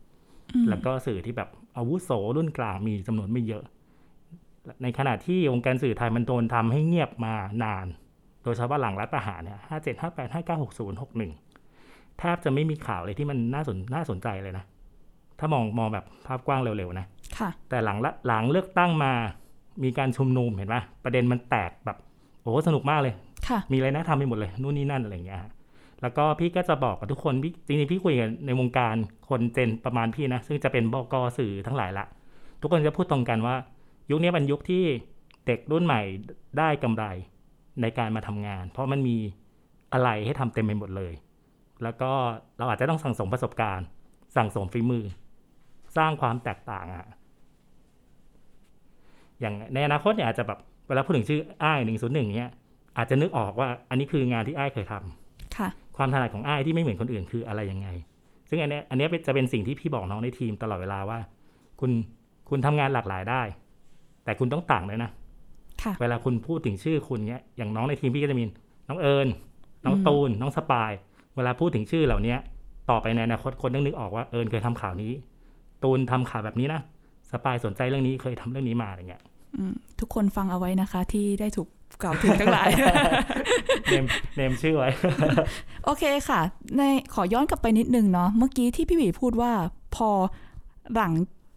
[0.55, 3.65] อืมแล้วก็สื่อที่แบบอาวุโสรุ่นกลางมีจำนวนไม่เยอะ
[4.83, 7.87] ในขณะที่วงการสื่อไทยมันโดนทำให้เงียบมานาน
[8.43, 11.33] โดยเฉพาะหลังรัฐประหารเนี่ยห้าเจ็ดห้าแปดห้าเก้าหกศูนย์หกหนึ่ง
[12.19, 14.65] แทบจะไม่มีข่าวเลยที่มันน่าสนน่าสนใจเลยนะ
[15.39, 17.07] ถ้ามองมองแบบภาพกว้างเร็วๆนะ
[17.39, 19.13] ค่ะ แต่หลังละหลังเลือกตั้งมา
[19.83, 21.97] มีการชุมนุมเห็นไหมประเด็นมันแตกแบบ
[22.43, 23.15] โอ้โหสนุกมากเลย
[23.49, 25.51] ค่ะ มีอะไรน่าทำไปหมดเลยนู่นนี่นั่นอะไรอย่างเงี้ยฮะ
[26.03, 28.95] แล้วก็พี่ก็จะบอกกับทุกคนพี่จริงๆพี่คุยกันในวงการ
[29.29, 32.07] คนเจนประมาณพี่นะซึ่งจะเป็นบกสื่อทั้งหลายละ
[32.61, 33.55] ทุกคนจะพูดตรงกันว่า
[34.11, 34.85] ยุคนี้เป็นยุคที่
[35.47, 36.01] เด็กรุ่นใหม่
[36.59, 37.05] ได้กำไร
[37.81, 39.17] ในการมาทำงาน เพราะมันมี
[39.93, 41.13] อะไรให้ทำเต็มไปหมดเลย
[41.83, 42.11] แล้วก็
[42.59, 43.87] เราอาจจะต้องสั่งสมประสบการณ์
[44.37, 45.05] สั่งสมฝีมือ
[45.99, 47.07] สร้างความแตกต่างอะ
[49.41, 52.53] อย่างในอนาคตเนี่ยอาจจะแบบเวลาพูดถึงชื่ออ้ายหนึ่งศูนย์หนึ่งเนี่ย
[52.97, 57.89] อาจจะนึกออกว่าอันนี้คืองานที่อ้ายเคยทำค่ะ ความถนัดของอ้ายที่ไม่เหมือนคนอื่นคืออะไรยังไง
[58.49, 61.19] ซึ่งอันเนี้ยอันเนี้ยเป็นจะเป็นสิ่งที่พี่บอกน้องในทีมตลอดเวลาว่า
[61.81, 61.91] คุณ
[62.49, 63.43] คุณทำงานหลากหลายได้
[64.25, 65.11] แต่คุณต้องต่างเลยนะ
[65.83, 68.45] ค่ะเวลาคุณพูดถึงชื่อคุณเนี้ยอย่างน้องในทีมพี่ก็จะมี
[68.89, 69.29] น้องเอิญ
[69.85, 70.93] น้องตูน น้องสปาย
[71.37, 72.39] เวลาพูดถึงชื่อเหล่าเนี้ย
[72.91, 75.13] ต่อไปในอนาคตคนต้องนึกออกว่าเอิญเคยทำข่าวนี้
[75.83, 76.81] ตูนทำข่าวแบบนี้นะ
[77.31, 79.23] สปายสนใจเรื่องนี้เคยทำเรื่องนี้มาอะไรเงี้ย
[79.57, 81.69] อืมทุกคนฟังเอาไว้นะคะ ที่ได้ถูก
[82.03, 82.69] กล่าวถึงทั้งหลาย
[83.89, 84.05] เนม
[84.37, 84.91] เนมชื่อไว้
[85.85, 86.41] โอเคค่ะ
[86.77, 86.83] ใน
[87.15, 89.53] ขอย้อนกลับไปนิดนึงเนาะเมื่อกี้ที่พี่หวีพูดว่า
[89.97, 90.09] พอ
[90.95, 91.13] หลัง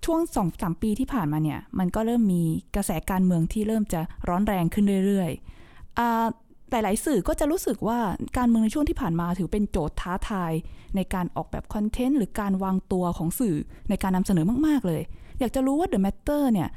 [0.05, 2.43] ช่วงสองสามปีที่ผ่านมาเนี่ย มันก็เริ่มมี
[2.75, 6.25] กระแสการเมืองที่เริ่มจะร้อนแรงขึ้นเรื่อยๆอ่า
[6.71, 7.99] หลาย ๆ สื่อก็จะรู้สึกว่า
[8.37, 10.51] การเมืองในช่วงที่ผ่านมาถือเป็นโจทย์ท้าทาย
[10.95, 13.55] ในการออกแบบคอนเทนต์หรือการวางตัวของสื่อ
[13.89, 15.01] ในการนำเสนอมาก ๆ เลย
[15.39, 16.69] อยากจะรู้ว่า The Matter เนี่ย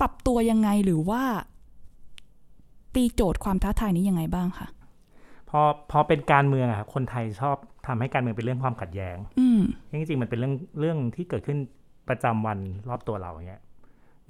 [0.00, 1.22] ปรับตัวยังไงหรือว่า
[2.94, 4.66] ตีโจทย์ความท้าทายนี้ยังไงบ้างคะ
[5.50, 7.56] พอพอเป็นการเมืองอะครับคนไทยชอบ
[7.86, 11.58] ทำให้การเมืองเป็นเรื่องความขัดแย้ง อืมจริงๆมันเป็นเรื่องเรื่องที่เกิดขึ้น
[12.08, 13.62] ประจำวันรอบตัวเราอย่างเงี้ย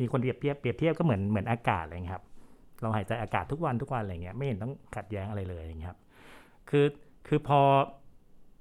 [0.00, 2.24] มีคนเปรียบเทียบเปรียบเทียบก็เหมือนเหมือนอากาศอะไรเงี้ยครับ
[2.80, 6.00] เราหายใจอากาศทุกวันทุกวันอะไรเงี้ยไม่เห็นต้องขัดแย้งอะไรเลยอย่างเงี้ยครับ
[6.70, 6.86] คือ
[7.28, 7.60] คือพอ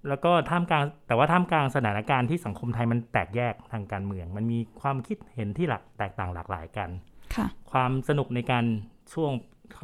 [0.09, 6.89] แล้วก็ท่ามกลางแต่ว่าท่ามกลางสถานการณ์ที่สังคมไทยมันแตกแยกทางการเมือง มันมีความคิดเห็นที่หลักแตกต่างหลากหลายกัน
[7.35, 8.65] ค่ะความสนุกในการ
[9.13, 9.31] ช่วง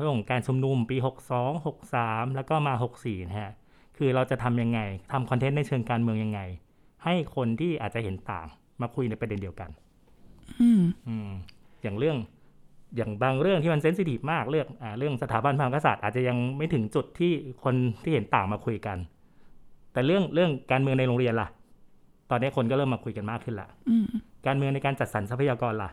[0.01, 0.97] ช่วงการชุมนุมปี
[1.41, 3.51] 62 63 แล้วก็มา 64นะฮะ
[3.97, 4.79] คือเราจะทำยังไง
[5.11, 6.41] ทำคอนเทนต์ในเชิงการเมืองยังไง
[7.03, 8.47] ให้คนที่อาจจะเห็นต่าง
[8.81, 9.69] มาคุยในประเด็นเดียวกัน
[10.61, 11.29] อืมอืม
[11.81, 12.17] อย่างเรื่อง
[12.97, 17.31] อย่างบางเรื่องที่มันเซนซิทีฟมากเรื่องอ่าเรื่องสถาบันพระมหากษัตริย์อาจจะยังไม่ถึงจุดที่
[17.63, 18.97] คนที่เห็นต่างมาคุยกัน
[19.93, 21.47] แต่เรื่องเรื่องการเมืองในโรงเรียนล่ะ
[22.31, 24.07] ตอนนี้คนก็เริ่มมาคุยกันมากขึ้นละอืม
[24.45, 25.89] การเมืองในการจัดสรรทรัพยากรล่ะ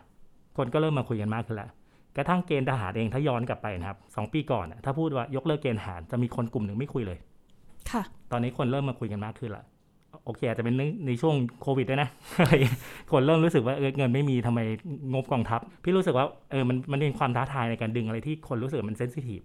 [0.57, 1.69] คนก็เริ่มมาคุยกันมากขึ้นแล้ว
[2.17, 7.19] กระทั่งเกณฑ์ทหารเองถ้าย้อนกลับไปนะครับสองปีก่อนน่ะถ้าพูดว่ายกเลิกเกณฑ์ทหารจะมีคนกลุ่มหนึ่งไม่คุยเลย
[7.91, 9.63] ค่ะ ตอนนี้คนเริ่มมาคุยกันมากขึ้นละ
[10.25, 10.75] โอเค อาจจะเป็น
[11.07, 12.09] ในช่วงโควิดด้วยนะ
[13.11, 14.59] คนเริ่มรู้สึกว่าเออเงินไม่มีทำไม
[15.13, 19.41] งบกองทัพ พี่รู้สึกว่าเออมันมันเป็นความท้าทายในการดึงอะไรที่คนรู้สึกมันเซนซิทีฟ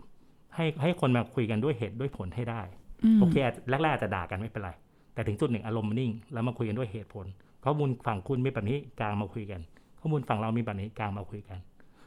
[0.54, 2.60] ให้ให้คนมาคุยกันด้วยเหตุด้วยผลให้ได้
[3.16, 4.70] มโอเคอาจแรกๆอาจจะด่ากันไม่เป็นไร
[5.14, 7.26] แต่ถึงจุดหนึ่งอารมณ์มันนิ่ง แล้วมาคุยกันด้วยเหตุผล
[7.64, 9.60] ข้อมูลฝั่งคุณมีแบบนี้กลางมาคุยกัน
[10.00, 11.58] ข้อมูลฝั่งเรามีแบบนี้กลางมาคุยกัน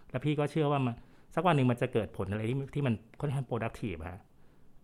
[0.10, 0.94] แล้วพี่ก็เชื่อว่ามัน
[1.36, 4.22] สักวันหนึ่งมันจะเกิดผลอะไรที่ที่มันค่อนข้าง productive ฮะ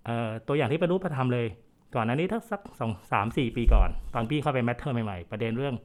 [0.06, 1.48] เอ่อตัวอย่างที่เป็นรูปธรรมเลย
[1.96, 5.76] ก่อนหน้านี้ถ้าสักสองสามสี่ปีก่อน ตอนพี่เข้าไปแมทเทอร์ใหม่ๆ ประเด็นเรื่อง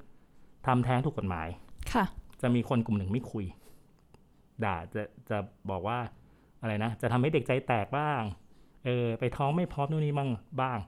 [0.67, 1.49] ทำแท้งถูกกฎหมาย
[1.93, 2.05] ค่ะ
[2.43, 3.45] จะมีคนกลุ่มหนึ่งไม่คุย
[4.65, 5.39] ด่าจะจะ
[5.71, 5.99] บอกว่า
[6.61, 8.23] อะไรนะ จะทำให้เด็กใจแตกบ้าง
[8.85, 10.79] เออ ไปท้องไม่พร้อมนู่นนี่บ้างบ้าง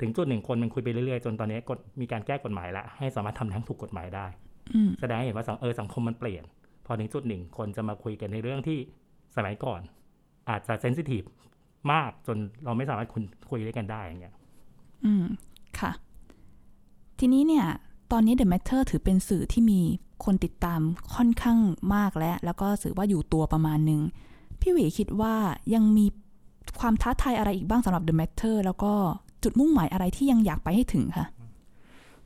[0.00, 4.26] ถึงจุดหนึ่งคนมันคุยไปเรื่อยๆ จนตอนนี้กฎมีการแก้กฎหมายละให้สามารถทำแท้งถูกกฎหมายได้
[4.74, 6.44] อืมแสดงให้เห็นว่าสังเออสังคมมันเปลี่ยน
[6.86, 8.78] พอถึงจุดหนึ่งคนจะมาคุยกันในเรื่องที่
[9.36, 9.80] สมัยก่อน
[10.50, 11.22] อาจจะเซนซิทีฟ
[11.92, 14.35] มากจนเราไม่สามารถคุยคุยด้วยกันได้อย่างเงี้ย
[15.06, 15.24] อืม
[15.80, 15.90] ค่ะ
[17.18, 17.66] ทีนี้เนี่ย
[18.12, 19.80] ตอนนี้ The Matter ถือเป็นสื่อที่มี
[20.24, 20.80] คนติดตาม
[21.14, 21.58] ค่อนข้าง
[21.94, 24.00] มากแล้ว แล้วก็สื่อว่าอยู่ตัวประมาณหนึ่ง
[24.60, 25.34] พี่หวีคิดว่า
[25.74, 26.06] ยังมี
[26.80, 28.92] ความท้าทายอะไรอีกบ้างสำหรับ The Matter แล้วก็
[29.42, 31.26] จุดมุ่งหมายอะไรที่ยังอยากไปให้ถึงคะ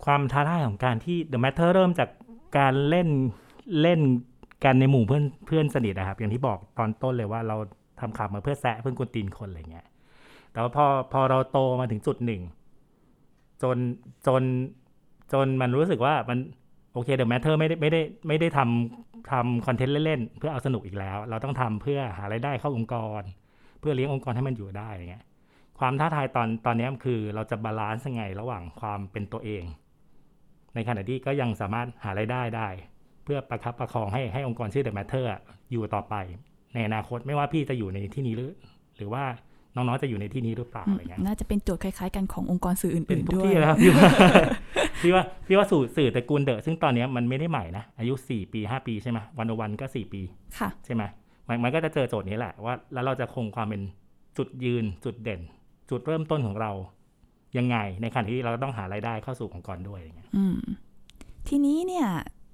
[0.04, 2.08] ความท้าทายของการที่ The Matter เริ่มจาก
[2.58, 3.08] การเล่น
[3.82, 4.00] เล่น
[4.64, 7.56] กันในหมู่เพื่อนเพื่อนสนิทนะครับ อย่างที่บอกตอนต้นเลยว่าเรา
[8.00, 9.86] ทำข่าวมาเพื่อแซะเพื่อนกวนตีนคนอะไรเงี้ย
[10.52, 12.42] แต่ว่าพอพอเราโตมาถึงจุดหนึ่ง
[13.62, 13.76] จน
[14.26, 14.42] จน
[15.32, 16.38] จนมันรู้สึกว่ามัน
[16.94, 23.22] โอเค The Matter ไม่ได้ไม่ได้ไม่ได้ทำทำคอนเทนต์เล่นๆ เพื่อเอาสนุกอีกแล้ว เราต้องทำเพื่อหารายได้เข้าองค์กร
[23.80, 25.24] เพื่อเลี้ยงองค์กรให้มันอยู่ได้อย่างเงี้ย
[25.78, 29.64] ความท้าทายตอนตอนนี้คือเราจะ balance ยังไงระหว่างความเป็นตัวเอง
[30.74, 32.68] ในขณะที่ก็ยังสามารถหารายได้ได้
[33.24, 35.40] เพื่อประคับประคองให้ให้องค์กรชื่อ The Matter อะ
[35.72, 36.14] อยู่ต่อไป
[36.74, 38.52] ในอนาคตไม่ว่าพี่จะอยู่ในที่นี้หรือ
[38.96, 39.24] หรือว่า
[39.74, 44.04] น้องๆจะอยู่ในที่นี้หรือเปล่าอะไรเงี้ยน่าจะเป็นโจทย์คล้ายๆกันขององค์กรสื่อเป็นอื่นทุกๆด้วยที่แล้วครับพี่ว่า
[45.02, 50.22] พี่ว่าพี่ว่าสื่อตระกูล The ซึ่งตอนนี้มันไม่ได้ใหม่นะอายุสี่ปีห้าปีใช่ไหมวันวันก็สี่ปี
[50.58, 51.02] ค่ะใช่ไหม
[51.48, 53.82] มันมันก็จะเจอโจทย์นี้แหละว่า แล้วเราจะคงความเป็น
[54.38, 55.40] จุดยืนจุดเด่น
[55.90, 56.70] จุดเริ่มต้นของเรา
[57.58, 60.58] ยังไง ในขณะที่เราต้องหารายได้เข้าสู่องค์กรด้วยอย่างเงี้ยอืม
[61.48, 62.06] ทีนี้เนี่ย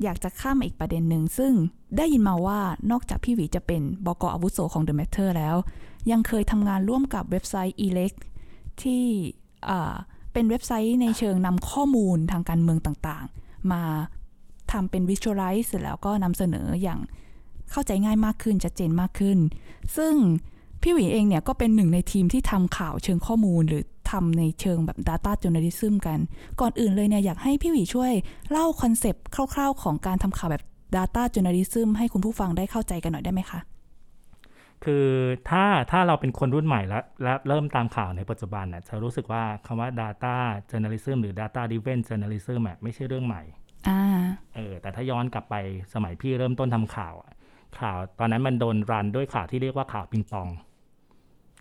[0.05, 1.53] อยากจะข้ามมาอีกประเด็นหนึ่งซึ่ง
[1.97, 2.61] ได้ยินมาว่า
[2.93, 5.57] นอกจากพี่หวีจะเป็นบกอาวุโสของ The Matter แล้ว
[6.11, 8.19] ยังเคยทำงานร่วมกับเว็บไซต์ elect
[8.83, 9.05] ที่
[10.33, 13.83] เป็นเว็บไซต์ในเชิงนำข้อมูลทางการเมืองต่างๆ มา
[14.73, 17.01] ทำเป็น visualize เสร็จแล้วก็นำเสนออย่าง
[17.71, 19.39] เข้าใจง่ายมากขึ้นชัดเจนมากขึ้น
[19.97, 20.15] ซึ่ง
[20.83, 26.19] พี่หวีเองเนี่ยก็เป็นหนึ่งในทีมที่ทำข่าวเชิงข้อมูลหรือทำในเชิงแบบ Data Journalism กัน
[26.61, 28.13] ก่อนอื่นเลยเนี่ยอยากให้พี่หวีช่วย
[28.51, 30.63] เล่าคอนเซปต์คร่าวๆ ของการทำข่าวแบบ
[30.97, 33.61] Data Journalism ให้คุณผู้ฟังได้เข้าใจกันหน่อยได้ไหมคะ
[34.87, 35.09] คือ
[35.51, 40.35] ถ้าถ้าเราเป็นคนรุ่นใหม่แล้วและเริ่มตามข่าวในปัจจุบันน่ะจะรู้สึกว่าคำว่า data
[40.71, 43.43] journalism หรือ data driven journalism อะไม่ใช่เรื่องใหม่
[43.89, 44.01] อ่า
[44.55, 45.55] เออแต่ถ้าย้อนกลับไป
[45.95, 47.33] สมัยพี่เริ่มต้นทำข่าวอะ
[47.81, 50.49] ข่าวตอนนั้นมันโดนรันด้วยข่าวที่เรียกว่าข่าวปิงปอง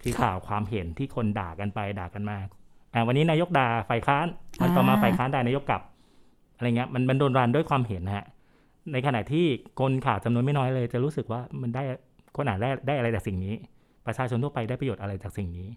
[0.03, 2.37] คือค่ะข่าวความเห็นที่คนด่ากันไปด่ากันมา
[2.93, 4.27] อ่าวันนี้นายกด่าฝ่ายค้าน
[4.61, 5.81] วันต่อมาอ่าฝ่ายค้านด่านายกกลับ
[6.55, 8.25] อะไรเงี้ยมันมันโดนรันด้วยความเห็นนะฮะ
[8.91, 9.45] ในขณะที่
[9.79, 11.83] คนข่าวจำนวนไม่น้อยเลย จะรู้สึกว่ามันได้
[12.35, 13.53] คนอ่านได้ได้อะไรจากสิ่งนี้
[14.05, 15.67] ประชาชนทั่วไปได้ประโยชน์อะไรจากสิ่งนี้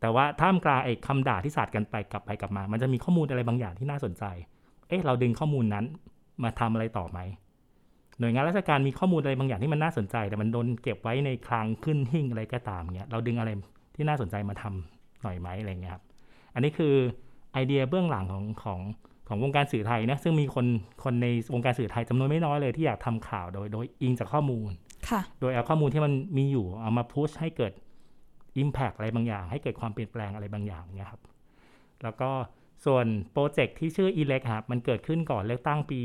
[0.00, 4.24] แต่ว่าท่ามกลางไอ้คำด่าที่สาดกันไปกลับไปกลับมา มันจะมีข้อมูลอะไรบางอย่างที่น่าสนใจ
[4.88, 5.84] เอ๊ะเราดึงข้อมูลนั้น
[6.42, 7.18] มาทำอะไรต่อไหม
[8.18, 13.50] หน่วยงานราชการมีข้อมูลอะไรบางอย่างที่มันน่าสนใจ แต่มันโดนเก็บไว้ในคลังขึ้นหิ้งอะไรก็ตามเงี้ยเราดึงอะไร
[13.94, 16.02] ที่น่าสนใจมาทำหน่อยไหมอะไรเงี้ยครับ
[16.54, 16.94] อันนี้คือ
[17.52, 18.80] ไอเดียเบื้องหลังของของ
[19.28, 20.66] ของวงการสื่อไทยนะซึ่งมีคน
[21.04, 24.70] คนในวงการสื่อไทยจำนวนไม่น้อยเลยที่อยากทำข่าวโดยโดยอิงจากข้อมูล
[25.40, 27.72] โดยเอาข้อมูลที่มันมีอยู่เอามาพุชให้เกิด
[28.62, 31.22] Impact อะไรบางอย่าง ให้เกิดความเปลี่ยนแปลงอะไรบางอย่างเนี่ยครับ
[32.02, 32.30] แล้วก็
[32.84, 36.00] ส่วนโปรเจกต์ที่ชื่อ elect ครับมันเกิดขึ้นก่อนเลือกตั้งปี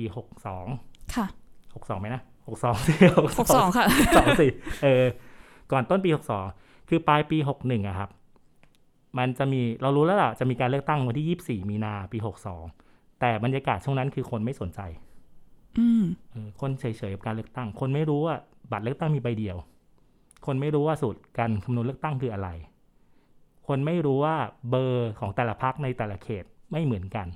[0.55, 1.25] 62 ค่ะ
[1.63, 2.21] 62ไหมนะ
[2.55, 2.93] 62สิ
[3.36, 4.47] 62 ค่ะ62สิ
[4.83, 5.05] เออ
[5.71, 6.10] ก่อนต้นปี
[6.49, 8.10] 62 คือปลายปี 61อะครับ
[9.17, 12.17] มันจะมีเรารู้แล้วล่ะ จะมีการเลือกตั้งวันที่ 24 มีนาปี
[12.65, 14.79] 62 แต่บรรยากาศช่วงนั้นคือคนไม่สนใจ
[15.79, 18.36] อืมเออคนเฉยๆกับการเลือกตั้ง คนไม่รู้ว่า
[18.71, 19.58] บัตรเลือกตั้งมีใบเดียว
[20.45, 22.49] คนไม่รู้ว่าสูตรการคำนวณเลือกตั้งคืออะไร
[23.67, 24.36] คนไม่รู้ว่า
[24.69, 27.27] เบอร์ของแต่ละพักในแต่ละเขตไม่เหมือนกัน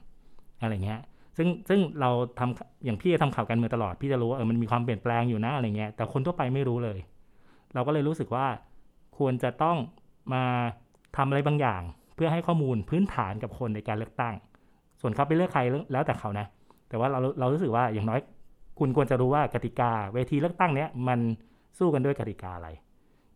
[0.62, 1.00] อะไรเงี้ย
[1.38, 6.98] ซึ่งซึ่งเราทำอย่างพี่ทำข่าวการเมืองตลอดพี่จะรู้ว่าเออมันมีความเปลี่ยนแปลงอยู่นะอะไรเงี้ยแต่คนทั่วไปไม่รู้เลย
[7.74, 8.46] เราก็เลยรู้สึกว่า
[9.18, 9.78] ควรจะต้อง
[10.34, 10.44] มา
[11.18, 11.82] ทำอะไรบางอย่าง
[12.16, 14.36] เพื่อให้ข้อมูลพื้นฐานกับคนในการเลือกตั้ง
[15.02, 16.46] ส่วนเขาไปเลือกใครแล้วแต่เขานะ
[16.90, 18.20] แต่ว่าเราเรารู้สึกว่าอย่างน้อย
[18.80, 21.20] คุณควรจะรู้ว่ากติกาเวทีเลือกตั้งเนี้ยมัน
[21.78, 22.70] สู้กันด้วยกติกาอะไร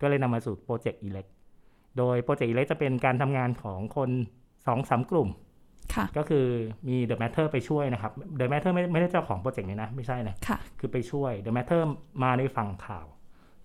[0.02, 1.30] ก็เลยนำมาสู่โปรเจกต์ elect
[1.98, 4.10] โดยโปรเจกต์ elect จะเป็นการทำงานของคน
[4.68, 5.30] สองสามกลุ่ม
[5.94, 6.46] ค่ะก็คือ
[6.88, 11.82] มี The Matter ไปช่วยนะครับ The Matter ไม่ไม่ได้เจ้าของโปรเจกต์นี้นะ ไม่ใช่นะค่ะคือไปช่วย The Matter
[12.24, 13.06] มาในฝั่งข่าว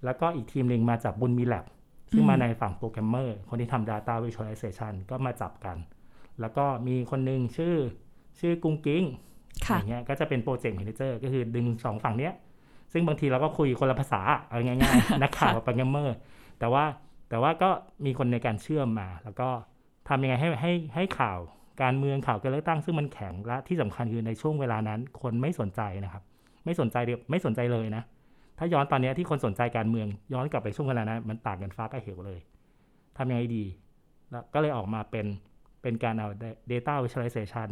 [0.04, 1.66] แล้วก็อีกทีมหนึ่งมาจาก Boonmee Lab
[2.12, 5.76] ซึ่งอืมมาในฝั่งโปรแกรมเมอร์ คนที่ทำ Data Visualization ก็มาจับกัน
[6.40, 7.76] แล้วก็มีคนหนึ่งชื่อ
[8.40, 9.04] ชื่อกุ้งกิ้ง
[9.62, 12.34] อค่ะย่างเงี้ยก็จะเป็นโปรเจกต์ a ม a เจอร์ก็คือดึงสองฝั่งเนี้ย
[12.92, 16.16] ซึ่งบางทีเราก็คุยคนละภาษาเอาง่ายๆนักข่าวกับโปรแกรมเมอร์
[16.58, 16.84] แต่ว่า
[17.28, 17.70] แต่ว่าก็
[18.04, 19.48] มีคนในการเชื่อมมา แล้วก็
[20.08, 21.38] ทำยังไงให้ให้ให้ข่าว
[21.82, 26.22] การเมืองข่าวการเลือกตั้งซึ่งมันแข็งและที่สำคัญคือในช่วงเวลานั้น คนไม่สนใจนะครับ
[26.64, 28.02] ไม่สนใจเดียวไม่สนใจเลยนะ
[28.58, 32.40] ถ้าย้อนตอนเนี้ยที่คนสนใจการเมือง ย้อนกลับไปช่วงเวลานั้นมันต่างกันฟ้ากับเหวเลย
[33.16, 33.64] ทำยังไงดี
[34.30, 35.26] แล้วก็เลยออกมาเป็น
[35.82, 36.28] เป็นการเอา
[36.70, 37.68] data visualization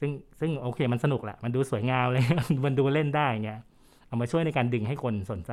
[0.00, 2.24] ซึ่งซึ่งโอเคมันสนุกแหละมันดูสวยงามเลย
[2.64, 3.60] มันดูเล่นได้เงี้ย
[4.06, 5.52] เอามาช่วยในการดึงให้คนสนใจ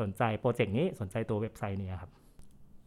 [0.00, 2.10] สนใจโปรเจกต์นี้สนใจตัวเว็บไซต์นี้ครับ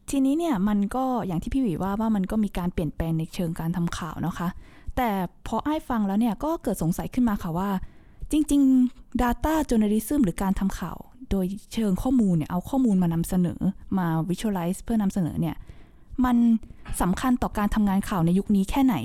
[0.09, 4.47] ทีนี้เนี่ยมันก็อย่างที่พี่หวีว่าว่ามันก็มีการเปลี่ยนแปลงในเชิงการทำข่าวนะคะ
[4.95, 5.09] แต่
[5.47, 7.69] พอไอ้ายฟังแล้วเนี่ยก็เกิดสงสัยขึ้นมาค่ะว่า
[8.31, 8.61] จริง
[8.91, 10.97] ๆ Data Journalism หรือการทำข่าว
[11.31, 13.59] โดยเชิงข้อมูลเนี่ยเอาข้อมูลมานำเสนอ
[13.97, 15.55] มา Visualize เพื่อนำเสนอเนี่ย
[16.25, 16.37] มัน
[17.01, 18.95] สำคัญต่อการทำงานข่าวในยุคนี้แค่ไหน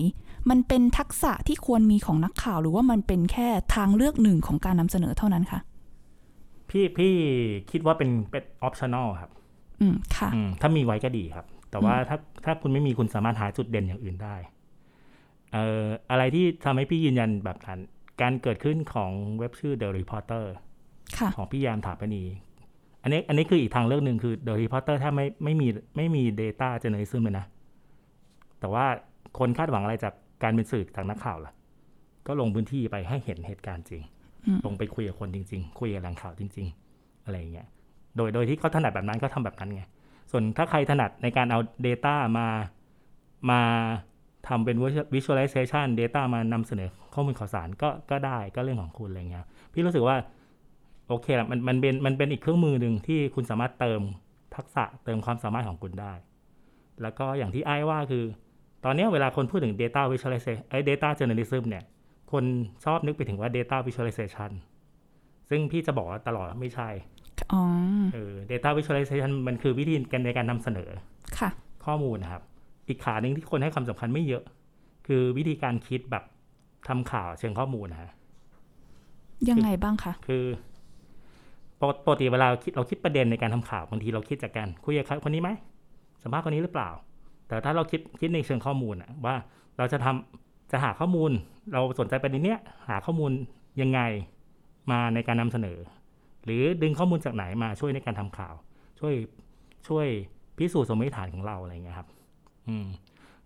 [0.51, 5.61] มันเป็นทักษะที่ควรมีของนักข่าว หรือว่ามันเป็นแค่ทางเลือกหนึ่งของการนำเสนอเท่านั้นคะ
[6.71, 7.13] พี่พี่
[7.71, 9.31] คิดว่าเป็นเป็น optional ครับ
[9.81, 14.37] อืมค่ะอืมถ้ามีไว้ก็ดีครับ แต่ว่าถ้าถ้าคุณไม่มีคุณสามารถหาจุดเด่นอย่างอื่นได้
[15.53, 17.79] เอ่ออะไรที่ทำให้พี่ยืนยันแบบนั้น
[18.21, 20.45] การเกิดขึ้นของเว็บชื่อ The Reporter
[21.19, 22.23] ค่ะของพี่ยามถาปนี
[23.03, 27.47] อันนี้อันนี้คืออีกทางเลือกหนึ่งคือ The Reporter ถ้าไม่ไม่มีไม่มี Data Journalism เลยนะ
[28.61, 28.87] แต่ว่า
[29.39, 31.53] คนคาดหวังอะไรจาก การเป็นสื่อจากนักข่าวล่ะ
[32.27, 34.03] ก็ลงพื้นที่ไปให้เห็นเหตุการณ์จริง
[34.47, 37.67] อืมลงไปคุยกับคนจริง ๆ คุยกับแหล่งข่าวจริง ๆ อะไรอย่างเงี้ย
[38.17, 39.83] โดย โดยที่เขาถนัดแบบนั้นก็ทำแบบนั้นไง
[40.31, 42.47] ส่วนถ้าใครถนัดในการเอา Data มา
[43.51, 43.61] มา
[44.49, 44.77] ทำเป็น
[45.15, 50.17] visualization Data มานำเสนอข้อมูลข่าวสารก็ก็ได้ก็เรื่องของคุณอะไรเงี้ย พี่รู้สึกว่า
[51.09, 54.01] โอเคละมันมันเป็นมันเป็นอีกเครื่องมือหนึ่งที่คุณสามารถเติม
[54.57, 56.13] ทักษะเติมความสามารถของคุณได้
[57.03, 58.25] แล้วก็อย่างที่ไอ้ายว่าคือ
[58.85, 61.85] ตอนเนี้ยเวลาคนพูดถึง data visualization ไอ้ data journalism เนี่ย
[62.33, 62.45] คน
[62.85, 64.51] ชอบนึกไปถึงว่า data visualization
[65.51, 66.89] ซึ่งพี่จะบอกว่าตลอดว่าไม่ใช่
[67.53, 67.63] อ๋อ
[68.15, 70.91] เออ data visualization มันคือวิธีการในการนำเสนอ
[71.39, 71.51] ค่ะ
[71.85, 72.43] ข้อมูลนะครับ
[72.89, 74.43] อีกขาหนึ่งที่คนให้ความสำคัญไม่เยอะ
[75.07, 76.25] คือวิธีการคิดแบบ
[76.89, 78.11] ทำข่าวเชิงข้อมูลนะฮะ
[79.51, 80.45] ยังไงบ้างคะ คือ
[81.81, 85.51] ปกปกติเวลาเราคิดเราคิดประเด็นในการทำข่าวบางทีเราคิดจากการคุยกับใครคนนี้ไหม
[86.23, 86.91] สัมภาษณ์คนนี้หรือเปล่า
[87.51, 89.35] แต่ถ้าเราคิดคิดในเชิงข้อมูลอะว่า
[89.79, 91.31] เราจะทำจะหาข้อมูล
[91.73, 93.33] เราสนใจประเด็นเนี้ยหาข้อมูล
[93.81, 94.01] ยังไง
[94.91, 95.79] มาในการนำเสนอ
[96.45, 98.55] หรือดึงข้อมูลจากไหนมาช่วยในการทำข่าว
[99.01, 99.15] ช่วย
[99.89, 100.07] ช่วย
[100.59, 102.09] พิสูจน์สมมติฐานของเราอะไรเงี้ยครับ
[102.69, 102.87] อืม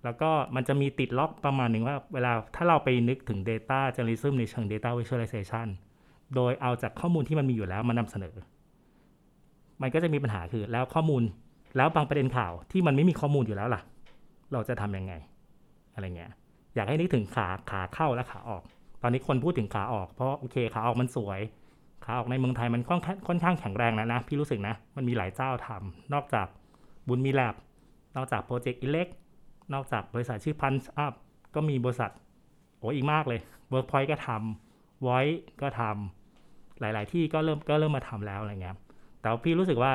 [0.05, 5.69] แล้วก็มันจะมีติดล็อกประมาณหนึ่งว่าเวลาถ้าเราไปนึกถึง Data Journalism ในเชิง Data Visualization
[6.35, 8.35] โดยเอาจากข้อมูลที่มันมีอยู่แล้วมานำเสนอ
[9.83, 11.23] มันก็จะมีปัญหาคือแล้วข้อมูล
[11.77, 13.81] แล้วบางประเด็นข่าวที่มันไม่มีข้อมูลอยู่แล้วล่ะ
[14.53, 15.15] เราจะทำยังไง
[15.95, 16.33] อะไรเงี้ย
[16.75, 18.63] อยากให้นึกถึงขาขาเข้าและขาออก
[19.03, 21.41] ตอนนี้คนพูดถึงขาออกเพราะโอเคขาออกมันสวย
[22.05, 26.47] ขาออกในเมืองไทยมันค่อนข้างค่อนข้างแข็งแรงแล้วนะ พี่รู้สึกนะ มันมีหลายเจ้าทำนอกจาก
[27.09, 27.55] บุญมีแลบ
[28.17, 29.09] นอกจากโปรเจกต์อิเล็ก
[29.75, 31.13] นอกจากบริษัทชื่อพันช์อัพ
[31.55, 32.11] ก็มีบริษัท
[32.79, 33.41] โอ้อีกมากเลย
[33.73, 38.77] Workpoint ก็ทำ Voice ก็ทำหลาย ๆ ที่ก็เริ่มก็เริ่มมาทำแล้วอะไรเงี้ย
[39.21, 39.93] แต่พี่รู้สึกว่า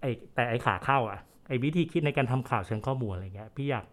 [0.00, 1.18] ไอแต่ไอขาเข้าอะ
[1.50, 3.84] ไอ้วิธีคิดในการทำข่าวเชิงข้อมูลอะไรเงี้ยพี่อยาก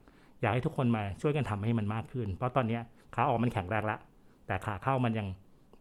[0.42, 2.82] อยากให้ทุกคนมาช่วยกันทำให้มันมากขึ้น เพราะตอนเนี้ย
[3.16, 3.98] ขาออกมันแข็งแรงละ
[4.48, 5.28] แต่ขาเข้ามันยัง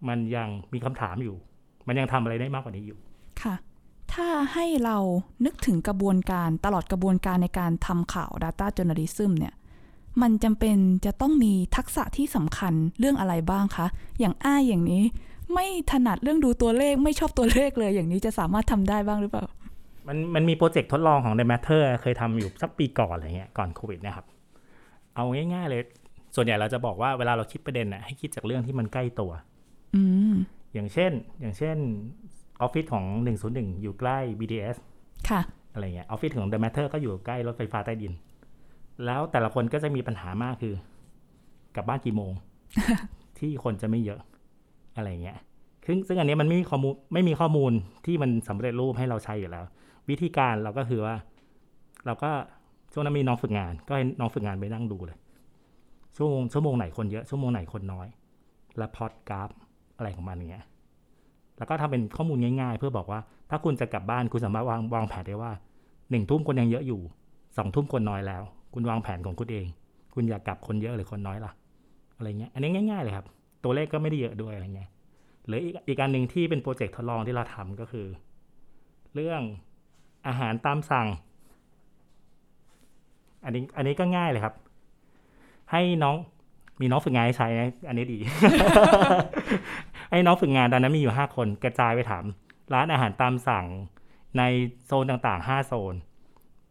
[0.09, 1.37] มันยังมีคำถามอยู่
[1.87, 2.99] มันยังทำอะไรได้มากกว่านี้อยู่
[3.43, 3.55] ค่ะ
[4.12, 4.99] ถ้าให้เรา
[5.45, 9.55] นึกถึงกระบวนการตลอดกระบวนการในการทำข่าว Data Journalism เนี่ย
[10.23, 13.87] มันจำเป็นจะต้องมีทักษะที่สำคัญเรื่องอะไรบ้างคะ
[14.21, 15.03] อย่างอ้ายอย่างนี้
[15.53, 19.45] ไม่ถนัดเรื่องดูตัวเลขไม่ชอบตัวเลขเลยอย่างนี้จะสามารถทำได้บ้างหรือเปล่า
[20.09, 24.27] มันมันมีโปรเจกต์ทดลองของ The Matter เคยทำอยู่สักปีก่อนอะไรเงี้ยก่อนโควิดเนะครับ
[25.14, 25.83] เอาง่ายๆเลย
[26.37, 29.31] ส่วนใหญ่เราจะบอกว่าเวลาเราคิดประเด็นน่ะให้คิดจากเรื่องที่มันใกล้ตัว
[29.97, 30.35] อืม
[30.75, 31.77] อย่างเช่น อย่างเช่น
[32.61, 33.05] ออฟฟิศของ
[33.45, 34.77] 101 อยู่ใกล้ BTS
[35.29, 35.40] ค่ะ
[35.73, 38.12] อะไรเงี้ยออฟฟิศของ The Matter ก็อยู่ใกล้รถไฟฟ้าใต้ดิน
[39.05, 40.75] แล้วแต่ละคนก็จะมีปัญหามากคือ
[41.77, 42.33] กลับบ้านกี่โมง
[43.38, 44.21] ที่คนจะไม่เยอะ
[44.97, 45.37] อะไรเงี้ย
[45.87, 47.73] ซึ่งซึ่งอันเนี้ยมันไม่มีข้อมูลไม่มีข้อมูล
[48.07, 49.64] ที่มันสำเร็จรูปให้เราใช้อยู่แล้ว
[50.11, 51.14] วิธีการเราก็คือว่า
[52.07, 52.31] เราก็
[52.92, 55.19] ช่วงนั้นมีน้องฝึกงาน ก็ให้น้องฝึกงานไปนั่งดูเลย
[56.16, 58.07] ชั่วโมงชั่วโมงไหนคนเยอะชั่วโมงไหนคนน้อย
[58.79, 59.49] แล้วพอดกราฟ
[59.97, 60.64] อะไรของมันอย่างเงี้ย
[61.59, 65.53] แล้วก็ทำเป็นข้อมูลง่ายๆ เพื่อบอกว่า ถ้าคุณจะกลับบ้านคุณสามารถวางวางแผนได้ว่า
[66.11, 67.01] หนึ่งทุ่มคนยังเยอะอยู่
[67.57, 68.42] สองทุ่มคนน้อยแล้ว
[68.75, 69.66] คุณวางแผนของคุณเอง
[70.14, 71.53] คุณอยากกลับคนเยอะหรือคนน้อยล่ะ
[72.16, 73.27] อะไรเงี้ยอันนี้ง่ายๆเลยครับ
[73.64, 74.90] ตัวเลขก็ไม่ได้เยอะด้วยอะไรเงี้ย
[75.47, 78.07] หรืออีกอีกอันหนึ่งที่เป็นโปรเจกต์ทดลองที่เราทำก็คือ
[79.14, 79.42] เรื่อง
[80.29, 81.07] อาหารตามสั่ง
[83.45, 84.55] อันนี้อันนี้ก็ง่ายเลยครับ
[85.73, 86.17] ให้น้อง
[86.81, 88.19] มีน้องฝึกงานให้ใช้นะอันนี้ดี
[90.11, 92.25] ให้น้องฝึกงานตอนนั้นมีอยู่ห้าคนกระจายไปถาม
[92.75, 93.67] ร้านอาหารตามสั่ง
[94.39, 94.43] ใน
[94.87, 95.95] โซนต่างๆห้าโซน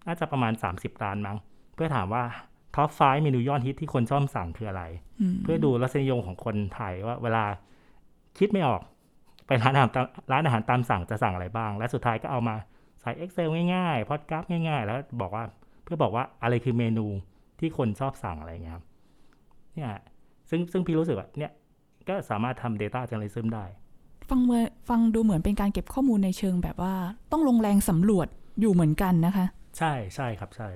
[0.06, 1.38] น่าจะประมาณ30ร้านมั้ง
[1.76, 2.24] เพื่อถามว่า
[2.76, 4.84] top five เมนูยอดฮิตที่คนชอบสั่งคืออะไร
[5.22, 7.44] อืมเพื่อดูรสนิยมของคนไทยว่าเวลา
[8.38, 8.82] คิดไม่ออก
[9.48, 15.44] ไปร้านอาหารตามร้านอาหารตามสั่งจะสั่งอะไรบ้าง และสุดท้ายก็เอามาใส่ Excel ง่ายๆพอดกราฟง่ายๆ แล้วบอกว่า
[15.84, 17.06] เพื่อบอกว่าอะไรคือเมนู
[17.60, 18.86] ที่คนชอบสั่งอะไรเงี้ยครับ
[19.76, 19.90] เนี่ย
[20.50, 21.52] ซึ่งซึ่งพี่รู้สึกว่าเนี่ย
[22.10, 23.66] ก็สามารถทำ data journalism ได้
[24.30, 26.94] ฟังเมื่อฟังดูเหมือนเป็นการเก็บข้อมูลในเชิงแบบว่า
[27.32, 28.28] ต้องลงแรงสำรวจ
[28.62, 29.46] อยู่เหมือนกันนะคะ
[29.78, 30.70] ใช่ใช่ครับใช่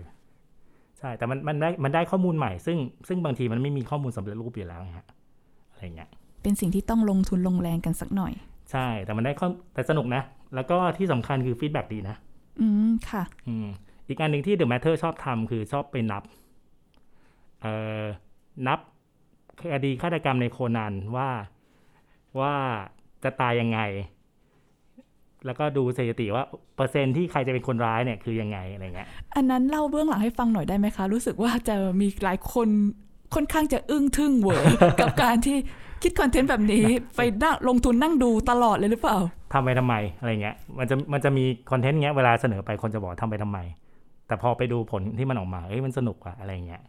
[0.99, 5.07] ใช่ แต่มันมันได้มันได้ข้อมูลใหม่ ซึ่งซึ่งบางทีมันไม่มีข้อมูลสำเร็จรูปอยู่แล้วไงฮะ
[5.71, 6.09] อะไรเงี้ย
[6.43, 8.33] เป็นสิ่งที่ต้องลงทุนลงแรงกันสักหน่อย
[8.71, 10.21] ใช่แต่มันได้ข้อแต่สนุกนะ
[10.55, 12.17] แล้วก็ที่สำคัญคือฟีดแบ็ดีนะ
[12.61, 13.67] อืม ค่ะ อืม
[14.07, 16.23] อีกอันหนึ่งที่ The Matter ชอบทำคือชอบไปนับ
[17.61, 18.03] เอ่อ
[18.67, 18.79] นับ
[19.59, 21.29] คดีฆาตกรรมในโคนันว่า
[22.39, 22.53] ว่า
[23.23, 23.79] จะตายยังไง
[25.45, 26.43] แล้วก็ดูสถิติว่า
[26.75, 32.67] เปอร์เซ็นต์ที่ใครจะเป็นคนร้ายเนี่ยคือยังไงอะไรเงี้ย อันนั้นเล่าเบื้องหลังให้ฟังหน่อยได้ไหมคะ รู้สึกว่าจะมีหลายคน
[33.35, 34.63] ค่อนข้างจะอึ้งทึ่งเหวอ
[34.99, 35.57] กับการที่
[36.03, 36.85] คิดคอนเทนต์แบบนี้
[37.17, 39.17] ไปนั่งลงทุนนั่งดูตลอดเลยหรือเปล่า
[39.53, 43.59] ทำไปทำไมอะไรเงี้ยมันจะมันจะมีคอนเทนต์เงี้ยเวลาเสนอไปคนจะบอกทำไปทำไม
[44.27, 46.81] แต่พอไปดูผลที่มันออกมาเอ้ยมันสนุกอะอะไรเงี้ย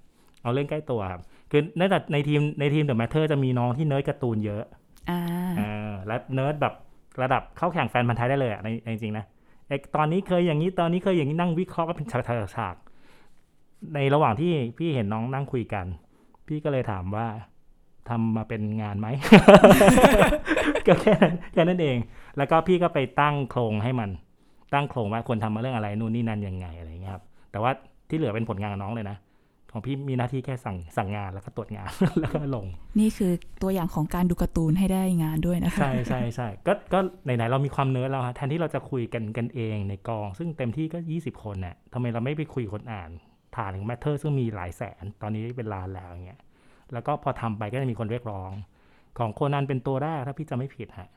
[0.43, 1.21] เอาเรื่องใกล้ตัวครับ
[1.51, 4.63] คือในแต่ในทีมในทีม The Matter จะมีน้องที่เนิร์ดการ์ตูนเยอะ
[5.11, 5.21] อ่า
[5.59, 6.75] เออและเนิร์ดแบบ
[7.23, 9.25] ระดับเข้าแข่งแฟนพันธุ์แท้ได้เลยอะในในจริงๆนะ
[9.69, 15.87] ไอตอนนี้เคยอย่างนี้ตอนนี้เคยอย่างนี้นั่งวิเคราะห์กันเป็นฉากๆฉากๆในระหว่างที่พี่เห็นน้องนั่งคุยกัน
[16.47, 17.27] พี่ก็เลยถามว่า
[18.11, 19.09] ทำมาเป็นงานไหม
[20.87, 21.97] ก็แค่นั้นแค่นั้นเอง
[22.37, 24.11] แล้วก็พี่ก็ไปตั้งโครงให้มัน
[24.75, 27.71] ตั้งโครงว่าควรทำมาเรื่องอะไรนู่นนี่นั่นยังไงอะไรอย่างเงี้ยครับ แต่ว่า
[28.09, 29.17] ที่เหลือเป็นผลงานของน้องเลยนะ
[29.73, 32.67] ของพี่มีหน้าที่แค่สั่งสั่งงานแล้วก็ตรวจงานแล้วก็ลง
[33.01, 43.11] นี่คือตัวอย่างของการดูการ์ตูนให้ได้งานด้วยนะคะใช่ใช่ใช่ก็ก็ไหนๆเรามีความเนิร์ดแล้วฮะแทนที่เราจะคุยกันกันเองในกอง ซึ่งเต็มที่ก็ 20 คนเนี่ยทำไมเราไม่ไปคุยกับคนอ่าน
[43.57, 46.41] ผ่าน The Matter ซึ่งมีหลายแสน ตอนนี้เป็นล้านแล้วอย่างเงี้ย
[46.93, 48.51] แล้วก็พอทำไปก็จะมีคนเรียกร้อง
[49.19, 51.09] ของโคนันเป็นตัวแรกถ้าพี่จะไม่ผิดฮะ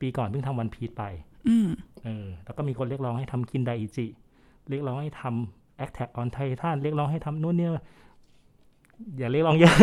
[0.00, 1.04] ปีก่อนเพิ่งทำวันพีชไป
[1.48, 1.68] อืม
[2.04, 4.06] เออ แล้วก็มีคนเรียกร้องให้ทำคินไดอิจิ
[4.70, 7.72] เรียกร้องให้ทำแอคแท็กออนไททันเรียกร้องให้ทำนู่นเนี่ย
[9.18, 9.74] อย่าเรียกร้องเยอะ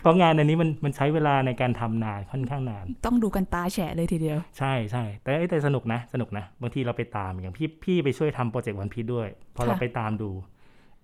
[0.00, 10.30] เพราะงานอันนี้มันมันใช้เวลาในการทำนานค่อนข้างนาน ต้องดูกันตาแฉะเลยทีเดียว ใช่ใช่แต่เอ้ยแต่สนุกนะ สนุกนะ บางทีเราไปตามอย่างพี่พี่ไปช่วยทำโปรเจกต์วันพีชด้วย พอค่ะเราไปตามดู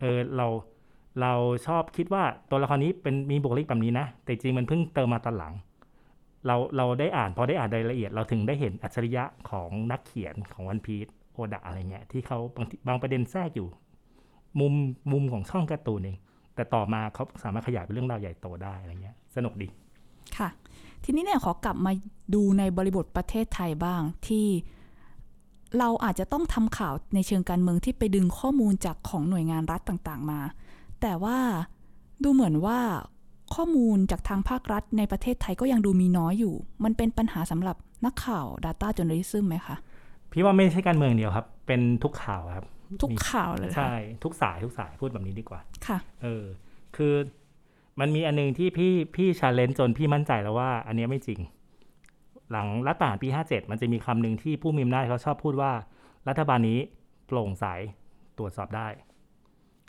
[0.01, 0.47] เออเรา
[1.21, 1.33] เรา
[1.67, 5.55] ชอบคิดว่าตัวละครนี้เป็นมีบุคลิกแบบนี้นะ แต่จริงมันเพิ่งเติมมาตอนหลัง
[6.47, 13.69] เราเราได้อ่านพอได้อ่านรายละเอียด เราถึงได้เห็นอัจฉริยะของนักเขียนของวันพีชโอดะอะไรเงี้ยที่เขาบางบางประเด็นแทรกอยู่
[14.61, 14.75] มุม
[15.13, 16.17] มุมของช่องการ์ตูนเอง
[16.55, 19.69] แต่ต่อมาเขาสามารถขยายเป็นเรื่องราวใหญ่โตได้อะไรเงี้ย สนุกดี
[20.37, 20.49] ค่ะ
[21.05, 21.93] ทีนี้เนี่ยขอกลับมา
[22.35, 24.47] ดูในบริบทประเทศไทยบ้างที่
[25.79, 30.41] เราอาจจะต้องทำข่าวในเชิงการเมืองที่ไปดึงข้อมูลจากของหน่วยงานรัฐต่างๆ มา
[31.03, 31.39] แต่ว่า
[32.25, 32.79] ดูเหมือนว่า
[33.55, 39.77] ข้อมูลจากทางภาครัฐในประเทศไทยก็ยังดูมีน้อยอยู่ มันเป็นปัญหาสำหรับนักข่าว Data Journalism ไหมคะ
[40.33, 42.67] พี่ว่าไม่ใช่การเมืองเดียวครับ เป็นทุกข่าวครับ
[43.03, 46.45] ทุกมีข่าวเลยเหรอใช่ค่ะทุกสายทุกสายพูดแบบนี้ดีกว่า ค่ะ เออ
[46.97, 47.15] คือ
[48.01, 51.41] มันมีอันหนึงที่พี่พี่ชาเลนจ์จนพี่มั่นใจแล้วว่า อันเนี้ยไม่จริง
[52.51, 55.73] หลังรัฐประหารปี 57 มันจะมีคำหนึ่งที่ผู้มีอำนาจเขาชอบพูดว่า
[56.29, 56.79] รัฐบาลนี้
[57.27, 57.65] โปร่งใส
[58.39, 58.89] ตรวจสอบได้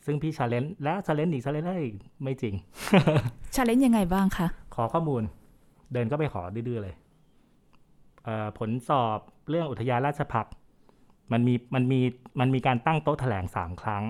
[0.05, 2.55] ซึ่งพี่ challenge และ challenge อีก challenge อีกไม่จริง
[3.56, 5.23] challenge ยังไงบ้างคะขอข้อมูล
[5.93, 6.95] เดินก็ไปขอดื้อๆเลย
[8.23, 10.53] เอ่อผลสอบเรื่องอุทยานราชภักดิ์
[11.31, 11.99] มันมีมันมี
[12.39, 14.03] มันมีการตั้งโต๊ะแถลงสามครั้ง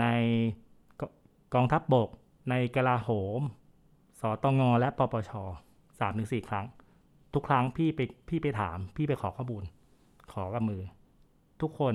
[0.00, 0.04] ใน
[1.00, 1.02] ก
[1.54, 2.08] กองทัพบบก
[2.50, 3.40] ในกลาโหม
[4.20, 5.30] สตงและปปช
[6.00, 6.66] สามถึงสี่ครั้ง
[7.34, 9.64] ทุกครั้งพี่ไปพี่ไปถาม พี่ไปขอข้อมูล
[10.32, 10.82] ขอกับมือ
[11.62, 11.94] ทุกคน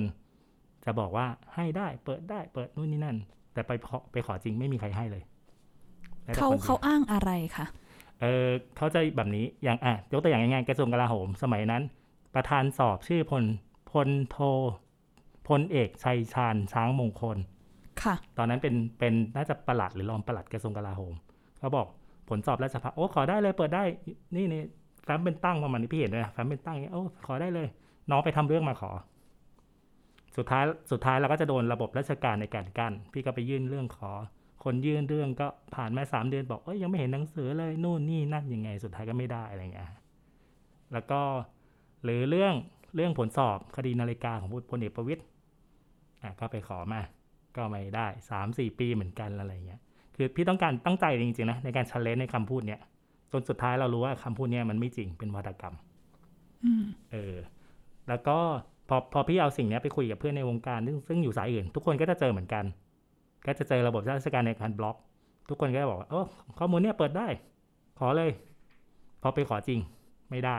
[0.84, 3.16] จะบอกว่าให้ได้เปิดได้เปิดนู่นนี่นั่น
[3.54, 5.22] แต่ไปขอไปขอจริงไม่มีใครให้เลย
[6.22, 7.66] แม้แต่เขาคนดียวเขาอ้างอะไรคะ
[8.20, 11.82] เออเขาจะแบบนี้อย่างอะยกตัวอย่างง่ายๆกระทรวงกลาโหม สมัยนั้น
[12.34, 13.44] ประธานสอบชื่อพล
[13.90, 14.38] พลโท
[15.48, 17.38] พลเอกชัยชาญช้างมงคล
[18.02, 21.14] ค่ะ ตอนนั้นเป็นเป็นน่าจะประหลัดหรือรองประหลัดกระทรวงกลาโหม
[21.58, 21.86] เขาบอก
[22.28, 23.84] ผลสอบราชพัฒโอ้ขอได้เลยเปิดได้
[24.36, 24.62] นี่นี่
[25.04, 27.66] แฟ้มเป็นตั้งประมาณนี้พี่เห็นด้วยนะแฟ้มเป็นตั้งอย่างเงี้ยโอ้ขอได้เลย
[28.10, 28.90] น้องไปทำเรื่องมาขอ
[30.36, 34.10] สุดท้ายสุดท้ายเราก็จะโดนระบบราชการในการกั้นพี่ก็ไปยื่นเรื่องขอ
[34.64, 39.88] คนยื่นเรื่องก็ผ่านมาสามเดือนบอกเอ้ยยังไม่เห็นหนังสือเลยนู่นนี่นั่นยังไง สุดท้ายก็ไม่ได้อะไรเงี้ย
[40.92, 41.20] แล้วก็
[42.04, 42.54] หรือเรื่อง
[42.94, 45.22] เรื่องผลสอบคดีนาฬิกาของพลเอกประวิตย
[46.22, 47.00] อะก็ไปขอมา
[47.56, 49.80] ก็ไม่ได้สามสี่ปีเหมือนกันอะไรเงี้ย
[50.16, 52.80] คือพี่ต้องการตั้งใจจริงๆนะในการชันเลนในคำพูดเนี้ย
[53.32, 55.74] จนสุดท้ายเรารู้ว่าคำพูดเนี้ยมันไม่จริงเป็นวัตกรรม
[56.64, 57.36] อืมเออ
[58.08, 58.38] แล้วก็
[58.88, 62.64] พอพอพี่เอาสิ่งนี้ไปคุยกับเพื่อนในวงการ ซึ่งซึ่งอยู่สายอื่น ทุกคนก็จะเจอเหมือนกัน
[63.46, 64.96] ก็จะเจอระบบราชการในการบล็อก
[65.48, 66.26] ทุกคนก็จะบอกว่าเออ
[66.58, 67.28] ข้อมูลเนี้ยเปิดได้
[67.98, 68.30] ขอเลย
[69.22, 69.80] พอไปขอจริง
[70.30, 70.58] ไม่ได้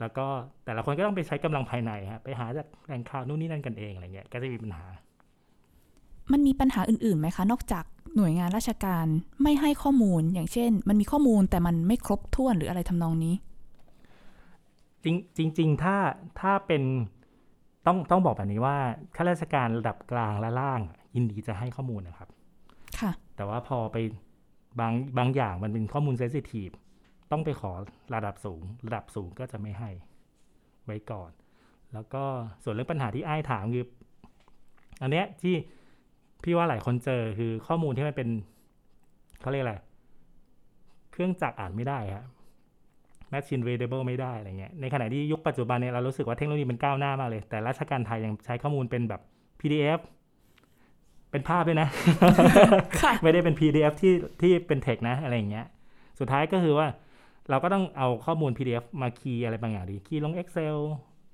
[0.00, 0.26] แล้วก็
[0.64, 4.84] แต่ละคนก็ต้องไปใช้กำลังภายในฮะไปหาจากแหล่งข่าวนู่นนี่นั่นกันเองอะไรเงี้ยก็จะมีปัญหา
[6.32, 7.84] มันมีปัญหาอื่นๆไหมคะ นอกจาก
[8.16, 9.06] หน่วยงานราชการ
[9.42, 13.34] ไม่ให้ข้อมูลอย่างเช่น มันมีข้อมูลแต่มันไม่ครบถ้วนหรืออะไรทำนองนี้
[15.04, 15.96] จริงจริงๆถ้า
[16.40, 16.82] ถ้าเป็น
[17.86, 18.76] ต้องต้องบอกแบบนี้ว่า
[19.16, 20.80] ข้าราชการระดับกลางและล่าง
[21.14, 22.28] ยินดีจะให้ข้อมูลนะครับ
[23.00, 23.96] ค่ะ แต่ว่าพอไป
[24.80, 26.68] บางบางอย่างมันเป็นข้อมูลเซนซิทีฟ
[27.30, 27.72] ต้องไปขอ
[28.14, 29.90] ระดับสูง ระดับสูงก็จะไม่ให้
[30.84, 31.30] ไว้ก่อน
[31.94, 32.24] แล้วก็
[32.62, 33.86] ส่วนเรื่องปัญหาที่ไอ้ายถามคือ
[35.02, 35.54] อันเนี้ยที่
[36.42, 38.28] พี่ว่าหลายคนเจอคือข้อมูลที่มันเป็น
[39.40, 39.76] เขาเรียกอะไร
[41.12, 42.24] เครื่องจักรอ่านไม่ได้ครับ
[43.32, 49.20] machine readable ไม่ได้อะไรเงี้ยในขณะที่ยุคปัจจุบันเนี่ยเรารู้สึกว่าเทคโนโลยีมันก้าวหน้ามากเลย แต่ราชการไทยยังใช้ข้อมูลเป็นแบบ
[49.60, 50.00] PDF
[51.30, 51.88] เป็นภาพด้วยนะ
[53.00, 55.66] ค่ะไม่ได้เป็น PDF ที่ที่เป็นเทคนะอะไรอย่างเงี้ย
[56.18, 56.86] สุดท้ายก็คือว่า
[57.50, 60.76] เราก็ต้องเอาข้อมูล PDF มาคีย์อะไรบางอย่างดีคีย์ลง Excel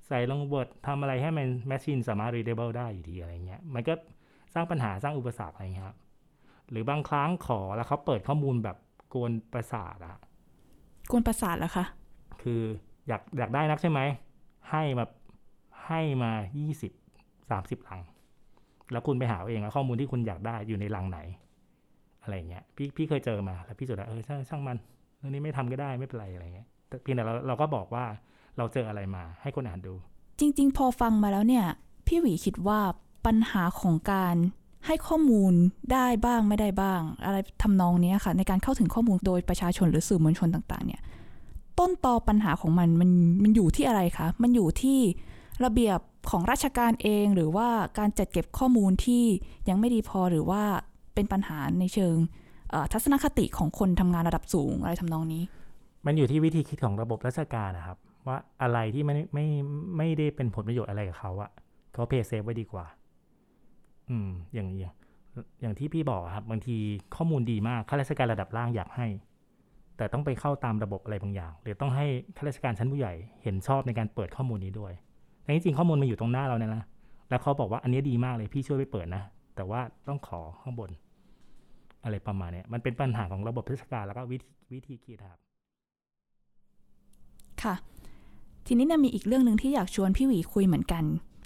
[0.07, 3.93] ใส่ลง Word ทำอะไรให้มัน Machine สามารถ readable ได้อยู่ดีอะไรเงี้ยมันก็
[4.53, 5.97] สร้างปัญหาสร้างอุปสรรคอะไรเงี้ยครับ
[6.69, 8.77] หรือบางครั้งขอแล้วเขาเปิดข้อมูลแบบ
[9.13, 10.17] กวนประสาทอะ
[11.11, 11.85] กวนประสาทเหรอคะ
[12.41, 12.61] คือ
[13.07, 13.99] อยากอยากได้นักใช่ไหม
[14.71, 15.05] ให้มา
[15.87, 16.31] ให้มา
[16.91, 18.01] 20 30ลัง
[18.91, 21.19] แล้วคุณไปหาเอาเองว่าข้อมูลที่คุณอยากได้อยู่ในลังไหน
[22.21, 24.77] อะไรเงี้ย พี่พี่เคยเจอมา แล้วพี่สุดแล้วเออช่างช่างมัน
[25.17, 28.05] เรื่องนี้ไม่ทำก็ได้ไม่เป็นไรอะไรเงี้ยแต่เพียงแต่เราเราก็บอกว่า
[28.57, 29.93] เราเจออะไรมาให้คนอ่านดู
[30.39, 31.65] จริง ๆ พอฟังมาแล้วเนี่ย
[32.07, 32.79] พี่หวีคิดว่า
[33.25, 34.35] ปัญหาของการ
[34.85, 35.53] ให้ข้อมูล
[35.93, 41.01] ได้บ้างไม่ได้บ้าง อะไรทำนองนี้ค่ะ ในการเข้าถึงข้อมูลโดยประชาชนหรือสื่อมวลชนต่างๆ เนี่ย
[41.79, 43.11] ต้นตอปัญหาของมันมัน
[43.43, 44.99] มันอยู่ที่อะไรคะมันอยู่ที่
[45.65, 47.67] ระเบียบของราชการเองหรือว่า
[47.99, 49.23] การจัดเก็บข้อมูลที่
[49.69, 50.61] ยังไม่ดีพอหรือว่า
[51.13, 52.15] เป็นปัญหาในเชิง
[52.91, 55.43] ทัศนคติของคนทำงานระดับสูงอะไรทำนองนี้
[56.05, 59.45] มันอยู่ที่วิธีคิดของระบบราชการนะครับ ว่าอะไรที่ไม่ไม่
[59.97, 61.51] ไม่ได้เป็นผลประโยชน์อะไรกับเขาอะ
[61.93, 62.85] เขาเพย์เซฟไว้ดีกว่า
[64.09, 64.93] อืม อย่างอย่าง
[65.61, 66.77] อย่างที่พี่บอกครับ บางที
[67.15, 69.07] ข้อมูลดีมากข้าราชการระดับล่างอยากให้
[69.97, 72.05] แต่ต้องไปเข้าตามระบบอะไรบางอย่าง หรือต้องให้
[72.37, 74.93] ข้าราชการชั้นผู้ใหญ่เห็นชอบในการเปิดข้อมูลนี้ด้วย
[75.43, 76.83] แต่จริงๆข้อมูลมันอยู่ตรงหน้าเราเนี่ยนะ
[77.29, 79.23] แล้วเขาบอกว่าอันนี้ดีมากเลยพี่ช่วยไปเปิดนะ
[79.55, 80.89] แต่ว่าต้องขอข้างบน
[82.03, 85.39] อะไรประมาณนี้มันเป็นปัญหาของระบบราชการแล้วก็วิธีวิธีคิดครับ
[87.63, 87.75] ค่ะ
[88.67, 91.03] ทีนี้เนี่ยมีอีกเรื่องหนึ่งที่อยากชวนพี่หวีคุยเหมือนกัน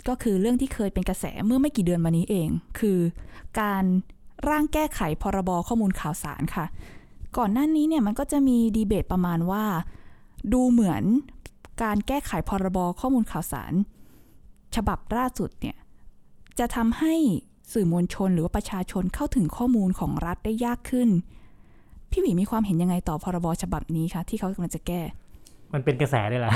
[0.08, 3.00] ก็คือเรื่องที่เคยเป็นกระแสเมื่อไม่กี่เดือนมานี้เอง คือ
[3.60, 3.84] การ
[4.50, 6.66] ร่างแก้ไขพรบข้อมูลข่าวสารค่ะ
[7.38, 9.66] ก่อนหน้านี้เนี่ยมันก็จะมีดีเบตประมาณว่า
[10.54, 11.04] ดูเหมือน
[11.84, 13.74] การแก้ไขพรบข้อมูลข่าวสาร
[14.76, 15.78] ฉบับล่าสุดเนี่ย
[16.60, 17.16] จะทำให้
[17.74, 21.10] สื่อมวลชนหรือว่าประชาชนเข้าถึงข้อมูลของรัฐได้ยากขึ้น
[22.12, 25.02] พี่หวีมีความเห็นยังไงต่อพรบฉบับนี้คะที่เขากำลังจะแก้
[25.74, 26.54] มันเป็นกระแสได้ละ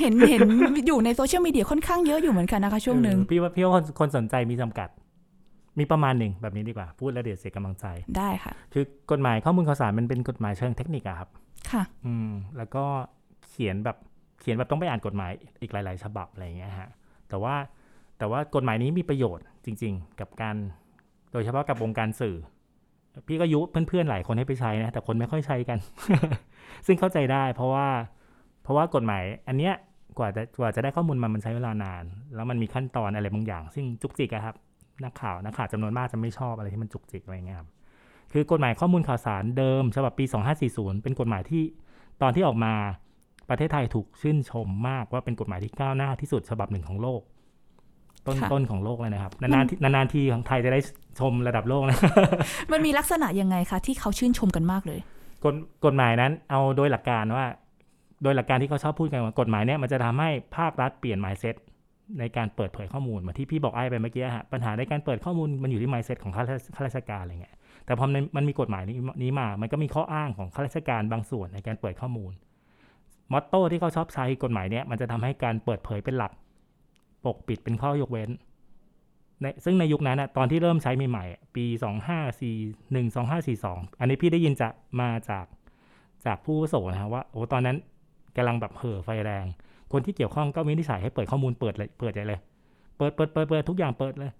[0.00, 0.40] เห็นเห็น
[0.86, 4.88] อยู่ในโซเชียลมีเดียค่อนข้างเยอะอยู่เหมือนกันนะคะช่วงหนึ่งเออพี่ว่าพี่ว่าคนคนสนใจมีจำกัด
[5.78, 7.86] มีประมาณหนึ่งแบบนี้ดีกว่าพูดแล้วเดี๋ยวเสียกำลังใจ
[8.16, 11.28] ได้ค่ะ คือกฎหมายข้อมูลข่าวสารมันเป็นกฎหมายเชิงเทคนิคอะครับ
[11.70, 12.84] ค่ะ อืม แล้วก็
[13.46, 13.96] เขียนแบบ
[14.40, 15.30] เขียนแบบต้องไปอ่านกฎหมาย
[15.60, 16.88] อีกหลาย ๆ ฉบับอะไรอย่างเงี้ยฮะ
[17.28, 17.54] แต่ว่า
[18.18, 20.56] แต่ว่ากฎหมายนี้มีประโยชน์จริง ๆ กับการ
[21.32, 22.36] โดยเฉพาะกับวงการสื่อ
[23.28, 25.78] พี่ก็ยุเพื่อนๆหลายคนให้ไปใช้นะ แต่คนไม่ค่อยใช้กัน
[26.86, 27.86] ซึ่งเข้าใจได้ เพราะว่า
[28.62, 29.74] เพราะว่ากฎหมาย อันเนี้ย
[30.18, 32.04] กว่าจะกว่าจะได้ข้อมูลมามันใช้เวลานาน
[32.34, 34.54] แล้วมันมีขั้นตอนอะไรบางอย่าง ซึ่งจุกจิกครับ
[35.04, 37.68] นักข่าวนักข่าวจำนวนมากจะไม่ชอบอะไรที่มันจุกจิกอะไรเงี้ยครับ
[38.32, 40.24] คือกฎหมายข้อมูลข่าวสารเดิมฉบับปี
[40.64, 41.62] 2540 เป็นกฎหมายที่
[42.22, 42.72] ตอนที่ออกมา
[43.48, 47.20] ประเทศไทยถูกชื่นชมมากว่าเป็นกฎหมายที่ก้าวหน้าที่สุดฉบับหนึ่งของโลก
[48.26, 50.80] ต้นค่ะต้นของโลกเลยนะครับ นานๆที่นานๆทีของไทยจะได้
[51.20, 51.98] ชมระดับโลกนะ
[52.72, 55.00] มันมีลักษณะยังไงคะที่เขาชื่นชมกันมากเลย
[55.44, 55.54] กฎ
[55.84, 57.46] กฎหมายนั้นเอาโดยหลักการว่า
[58.22, 61.56] โดยหลักการที่เขาชอบพูดกันว่ากฎหมายเนี้ยมันจะทำให้ภาครัฐเปลี่ยน mindset
[62.18, 67.54] ในการเปิดเผยข้อมูลเหมือนที่พี่บอกไอ้ไปเมื่อกี้ฮะปัญหาในการเปิดข้อมูลมันอยู่ที่ mindset ของข้าราชข้าราชการอะไรเงี้ย
[67.86, 72.32] แต่พอมันมันมีกฎหมายนี้นี้มา มันก็มีข้ออ้างของข้าราชการบางส่วนในการเปิดข้อมูล
[73.32, 76.32] มอตโต้ที่เขาชอบใช้กฎหมายเนี้ยมันจะทำให้การเปิดเผยเป็นหลัก
[77.24, 78.30] ปกปิดเป็นข้อยกเว้น
[79.40, 82.56] ในซึ่งในยุคนั้นนะตอนที่เริ่มใช้ใหม่ๆปีสองห้าสี่
[82.92, 84.68] หนึ่งสองห้าสี่สองอันนี้พี่ได้ยินจะ
[85.00, 85.46] มาจาก
[86.26, 87.76] จากผู้โสนะว่าโอ้ตอนนั้น
[88.36, 89.46] กำลังแบบเห่อไฟแรง
[89.92, 92.40] คนที่เกี่ยวข้องก็วินิจฉัยให้เปิดข้อมูลเปิดเลยเปิดใจเลย
[92.96, 94.30] เปิดเปิดเปิดเปิดทุกอย่างเปิดเลย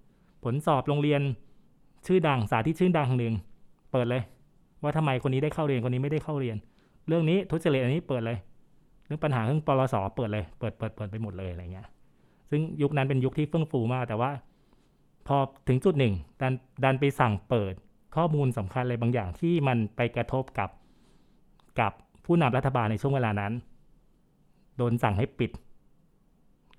[0.45, 1.21] ผลสอบโรงเรียน
[2.07, 3.35] ชื่อดังสาธิตชื่อดังหนึ่ง
[3.93, 4.23] เปิดเลย
[4.83, 6.57] ว่าทำไมคนนี้ได้เข้าเรียนคนนี้ไม่ได้เข้าเรียน
[7.09, 8.39] เรื่องนี้ทุจริตอันนี้เปิดเลย
[9.07, 11.87] เรื่องปัญหาเรื่องปลสเปิดเลย เปิดเปิดเปิดไปหมดเลยอะไรเงี้ย
[12.51, 14.31] ซึ่งยุคนั้นเป็นยุคที่เฟื่องฟูมาก แต่ว่า
[15.27, 15.37] พอ
[15.69, 16.53] ถึงจุดหนึ่งดัน
[16.85, 17.75] ดันไปสั่งเปิด
[18.17, 20.71] ข้อมูลสำคัญอะไรบางอย่างที่มันไปกระทบกับ
[21.81, 21.93] กับ
[22.25, 23.53] ผู้นำรัฐบาลในช่วงเวลานั้น
[24.77, 25.51] โดนสั่งให้ปิด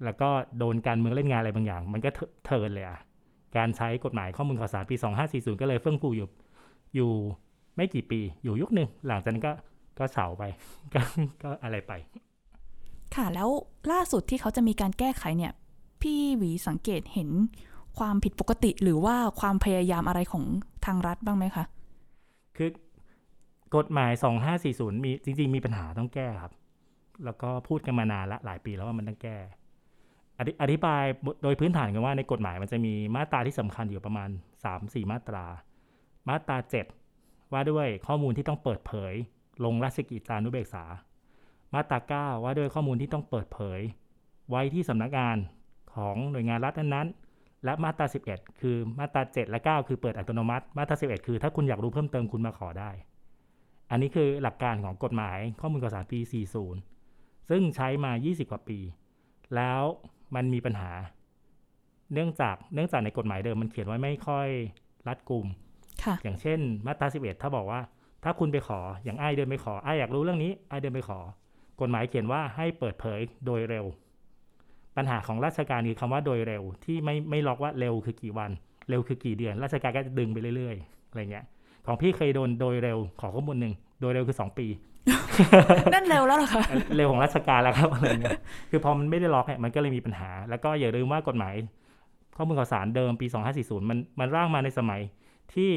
[0.03, 2.09] แล้วก็โดนการเมืองเล่นงานอะไรบางอย่าง มันก็
[2.45, 2.99] เทินเลยอะ
[3.57, 4.95] การใช้กฎหมายข้อมูลข่าวสารปี
[5.27, 6.27] 2540 ก็เลยเฟื่องฟูอยู่
[6.95, 7.11] อยู่
[7.75, 9.51] ไม่กี่ปีอยู่ยุคหนึ่งหลังจากนั้นก็
[9.99, 10.43] ก็เฉาไป
[10.93, 11.01] ก็
[11.43, 11.93] ก็อะไรไป
[13.15, 13.49] ค่ะ แล้ว
[13.91, 15.53] ล่าสุดที่เขาจะมีการแก้ไขเนี่ย
[16.01, 17.29] พี่หวีสังเกตเห็น
[17.97, 20.43] ความผิดปกติหรือว่าความพยายามอะไรของ
[20.85, 21.65] ทางรัฐบ้างไหมคะ
[22.57, 22.69] คือ
[23.75, 24.11] กฎหมาย
[24.57, 26.53] 2540 มีจริงๆ มีปัญหาต้องแก้ครับ
[27.25, 29.37] แล้วก็พูดกันมานานละหลายปีแล้วว่ามันต้องแก้
[30.61, 31.03] อธิบาย
[31.43, 34.29] โดยพื้นฐานกันว่าในกฎหมายมันจะมีมาตราที่สำคัญอยู่ประมาณ
[34.69, 35.45] 3-4 มาตรา
[36.29, 36.57] มาตรา
[37.05, 39.13] 7 ว่าด้วยข้อมูลที่ต้องเปิดเผย
[39.65, 40.83] ลงราชกิจจานุเบกษา
[41.73, 43.79] มาตรา9ว่าด้วยข้อมูลที่ต้องเปิดเผย
[44.49, 45.37] ไว้ที่สำนักงาน
[45.95, 52.91] ของหน่วยงานรัฐนั้นๆ และมาตรา 11 คือมาตรา 7 และ 9 คือเปิดอัตโนมัติ มาตรา 11 คือถ้าคุณอยากรู้เพิ่มเติมคุณมาขอได้
[53.91, 56.19] อันนี้คือหลักการของกฎหมายข้อมูลข่าวสารปี
[56.85, 58.79] 40 ซึ่งใช้มา 20 กว่าปี
[59.55, 59.81] แล้ว
[60.35, 60.91] มันมีปัญหา
[62.13, 64.47] เนื่องจากเนื่องจากในกฎหมายเดิมมันเขียนไว้ไม่ค่อย
[65.07, 65.45] รัดกุม
[66.03, 67.81] ค่ะอย่างเช่น มาตรา 11 ถ้าบอกว่า
[68.23, 71.19] ถ้าคุณไปขออย่างไอ้ายเดินไปขอไอ้ายอยากรู้เรื่องนี้ไอ้ายเดินไปขอ
[71.81, 73.85] กฎหมายเขียนว่าให้เปิดเผยโดยเร็ว
[74.97, 78.51] ปัญหาของราชการคือคำว่าโดยเร็ว ที่ไม่ไม่ล็อกว่าเร็วคือกี่วัน
[78.89, 81.45] เร็วคือกี่เดือน ราชการก็จะดึงไปเรื่อยๆอะไรเงี้ย
[81.85, 84.67] ของพี่เคยโดนโดยเร็วขอข้อมูลหนึ่งโดยเร็วคือ 2 ปี
[85.93, 86.63] นั่นเร็วแล้วเหรอคะ
[86.95, 91.55] เร็วของราชการแล้วครับอะไรเงี้ยคือพอมันไม่ได้ล็อกเนี่ยมันก็เลยมีปัญหา แล้วก็อย่าลืมว่ากฎหมาย
[92.37, 95.01] ข้อมูลข่าวสารเดิมปี 2540 มันมันร่างมาในสมัย
[95.53, 95.71] ที่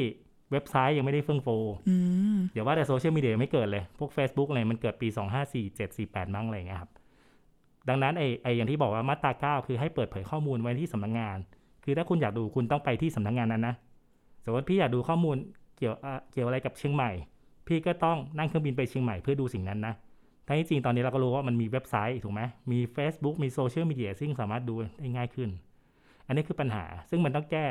[0.52, 1.56] เว็บไซต์ยังไม่ได้เฟื่องฟู
[1.88, 1.96] อื
[2.36, 5.08] มเดี๋ยวว่าแต่โซเชียลมีเดียไม่เกิดเลย พวก Facebook อะไรมันเกิดปี
[5.72, 6.90] 254748มั้งอะไรเงี้ยครับ
[7.88, 11.38] ดังนั้นไอ้ไอ้อย่างที่บอกว่ามาตรา9คือให้เปิดเผยข้อมูลไว้ที่สำนักงาน
[11.84, 13.74] คือถ้าคุณอยากดูคุณต้องไปที่สำนักงานนั้นนะ
[14.44, 15.36] สมมติพี่อยากดูข้อมูล
[15.78, 17.10] เกี่ยวอะเกี่ยวอะไรกับเชียงใหม่
[17.66, 19.94] พี่ก็ต้องนั่งเครื่องบินไปเชียงใหม่เพื่อดูสิ่งนั้นนะ
[20.46, 22.42] ทั้งที่จริงตอนนี้เราก็รู้ว่ามันมีเว็บไซต์ถูกไหม
[22.72, 25.50] มี Facebook มีโซเชียลมีเดียซึ่งสามารถดูได้ง่ายขึ้น
[26.26, 27.66] อันนี้คือปัญหาซึ่งมันต้องแก้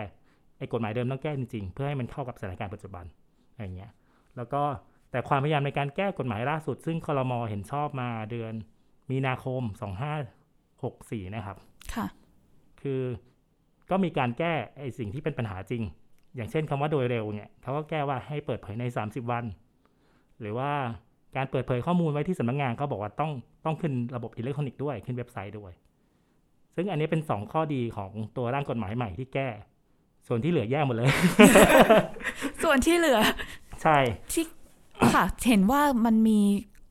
[0.60, 3.06] ไอ้กฎหมายเดิมต้องแก้จริงๆ เพื่อให้มันเข้ากับสถานการณ์ปัจจุบัน
[3.52, 3.92] อะไรอย่างเงี้ย
[4.38, 4.62] แล้วก็
[5.12, 8.54] แต่ความพยายามในการแก้กฎหมายล่าสุด ซึ่งคลมเห็นชอบมาเดือน
[9.12, 9.62] มีนาคม
[10.50, 11.58] 2564 นะครับ
[11.96, 12.06] ค่ะ
[12.82, 13.02] คือ
[13.90, 15.84] ก็มีการแก้ไอ้สิ่งที่เป็นปัญหาจริง
[16.36, 19.44] อย่างเช่นคำว่าโดยเร็วเนี่ยเขาก็แก้ว่าให้เปิดเผยใน 30 วัน
[20.40, 20.72] หรือว่า
[21.36, 23.32] การเปิดเผยข้อมูลไว้ที่สำนักงานเขาบอกว่าต้อง
[23.66, 25.72] ต้องขึ้นระบบอิเล็กทรอนิกส์ด้วยขึ้นเว็บไซต์ด้วย
[26.76, 29.50] ซึ่งอันนี้เป็น 2 ข้อดีของตัวร่างกฎหมายใหม่ที่แก้
[30.28, 31.10] ส่วนที่เหลือแย่หมดเลย
[32.64, 33.20] ส่วนที่เหลือ
[33.84, 33.98] ใช่
[34.32, 34.46] ที่
[35.14, 36.40] ค่ะ เห็นว่ามันมี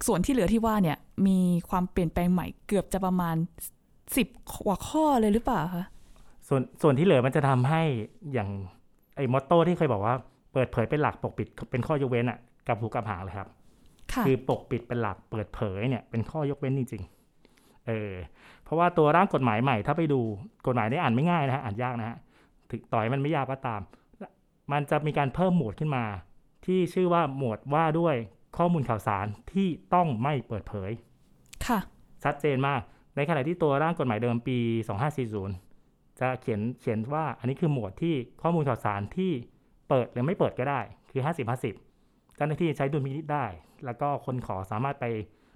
[0.07, 3.37] ส่วนที่เหลือที่ว่าเนี่ย มีความเปลี่ยนแปลงใหม่เกือบจะประมาณ
[4.17, 4.29] สิบ
[4.67, 5.85] กว่าข้อเลยหรือเปล่าคะ
[6.49, 7.83] ส่วนส่วนที่เหลือมันจะทำให้
[8.33, 8.51] อย่าง
[9.17, 10.15] ไอ้มอตโต้ที่เคยบอกว่า
[10.53, 13.49] เปิดเผยเป็นหลักปกปิดเป็นข้อยกเว้นอะกับหูกับหางเลยครับ
[14.13, 17.03] ค่ะคือปกปิดเป็นหลักเปิดเผยเนี่ย เป็นข้อยกเว้นจริง
[17.45, 18.13] ๆ เออ
[18.65, 20.21] เพราะว่าตัวร่างกฎหมายใหม่ ถ้าไปดู
[20.67, 22.17] กฎหมายได้อ่านไม่ง่ายนะฮะอ่านยากนะฮะ
[22.71, 23.81] ถึงต่อยมันไม่ยากก็ตาม
[24.73, 26.05] มันจะมีการเพิ่มหมวดขึ้นมา
[26.67, 28.17] ที่ชื่อว่าหมวดว่าด้วย
[28.57, 30.91] ข้อมูลข่าวสารที่ต้องไม่เปิดเผย
[31.67, 31.79] ค่ะ
[32.25, 32.81] ชัดเจนมาก
[33.17, 34.59] ในขณะที่ตัวร่างกฎหมายเดิมปี
[35.39, 39.31] 2540 จะเขียนเขียนว่าอันนี้คือหมวดที่ข้อมูลข่าวสารที่
[39.89, 41.51] เปิดหรือไม่เปิดก็ได้ คือ 50
[41.89, 43.47] 50 เจ้าหน้าที่ใช้ดุลพินิจได้
[43.85, 45.05] แล้วก็คนขอสามารถไป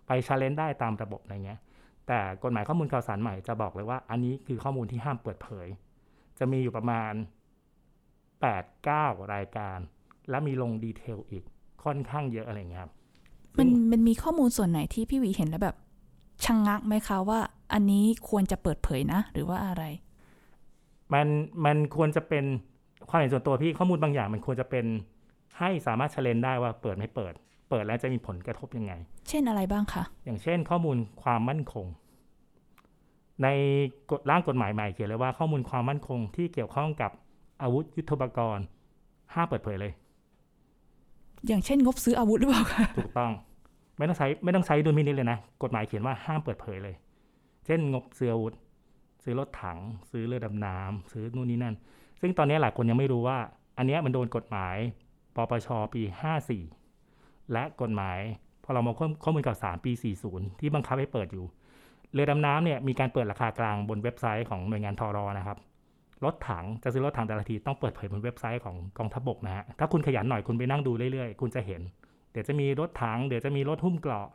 [0.06, 1.60] ไป challenge ได้ตามระบบอะไรเงี้ย
[2.08, 5.66] แต่กฎหมายข้อมูลข่าวสารใหม่จะบอกเลยว่า อันนี้คือข้อมูลที่ห้ามเปิดเผย
[6.42, 7.12] จะมีอยู่ประมาณ
[8.40, 9.78] 8 9 รายการ
[10.30, 11.44] และมีลง detail อีก
[11.84, 12.92] ค่อนข้างเยอะอะไรเงี้ยครับ
[13.58, 15.76] มันมันมีข้อมูลส่วนไหนที่พี่หวีเห็นแล้วแบบ
[16.44, 17.40] ชะงงักไหมคะว่า
[17.72, 19.82] อันนี้ควรจะเปิดเผยนะ หรือว่าอะไร
[21.12, 21.26] มัน
[21.64, 22.44] มันควรจะเป็น
[23.08, 24.86] ความเห็นส่วนตัวพี่ข้อมูลบางอย่าง มันควรจะเป็น
[25.58, 27.32] ให้สามารถเชลนได้ว่าเปิดไม่เปิด
[27.70, 28.92] เปิดแล้วจะมีผลกระทบยังไง
[29.28, 31.86] เช่นอะไรบ้างคะอย่างเช่น ข้อมูลความมั่นคง
[33.42, 33.48] ใน
[34.10, 37.10] กฎร่างกฎหมายใหม่เขียนเลยว่าข้อมูลความมั่นคงที่เกี่ยวข้องกับ
[37.62, 38.64] อาวุธยุทโธปกรณ์
[39.34, 39.92] ห้ามเปิดเผยเลย
[41.46, 43.32] อย่างเช่นงบซื้ออาวุธหรือเปล่าคะถูกต้อง
[43.96, 46.94] ไม่ต้องใช้ไม่ต้องใช้ดุลพินิจเลยนะ กฎหมายเขียนว่าห้ามเปิดเผยเลย
[47.66, 48.54] เช่นงบซื้ออาวุธ
[49.24, 49.78] ซื้อรถถัง
[50.10, 51.74] ซื้อเรือดำน้ำซื้อนู่นนี่นั่น
[52.20, 53.38] ซึ่งตอนนี้หลายคนยังไม่รู้ว่า
[53.78, 54.76] อันเนี้ยมันโดนกฎหมาย
[55.36, 56.02] ปปชปี
[56.76, 58.18] 54 และกฎหมาย
[58.64, 58.88] พรบ
[59.24, 59.92] ข้อมูลข่าวสารปี
[60.26, 61.44] 40 ที่บังคับให้เปิดอยู่
[62.12, 65.58] เรือดำน้ำเนี่ยมีการเปิดราคากลางบนเว็บไซต์ของหน่วยงานทอรอนะครับ
[66.24, 71.80] รถถังจะซื้อรถถังแต่ละทีต้องเปิดเผยบนเว็บไซต์ของกองทัพบกนะฮะถ้าคุณขยันหน่อยคุณไปนั่งดูเรื่อยๆ คุณจะเห็น
[72.32, 74.28] เดี๋ยวจะมีรถถังเดี๋ยวจะมีรถหุ้มเกราะ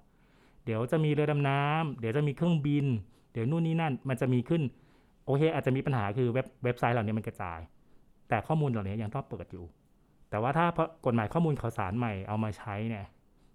[0.65, 2.85] เดี๋ยวจะมีเรือดำน้ำเดี๋ยวจะมีเครื่องบิน
[3.33, 4.61] เดี๋ยวนู่นนี่นั่นมันจะมีขึ้น
[5.25, 7.59] โอเคอาจจะมีปัญหาคือเว็บเว็บไซต์เหล่านี้มันกระจาย
[8.29, 9.65] แต่ข้อมูลเหล่านี้ยังต้องเปิดอยู่
[10.29, 10.65] แต่ว่าถ้า
[11.05, 13.05] กฎหมายข้อมูลข่าวสารใหม่เอามาใช้เนี่ย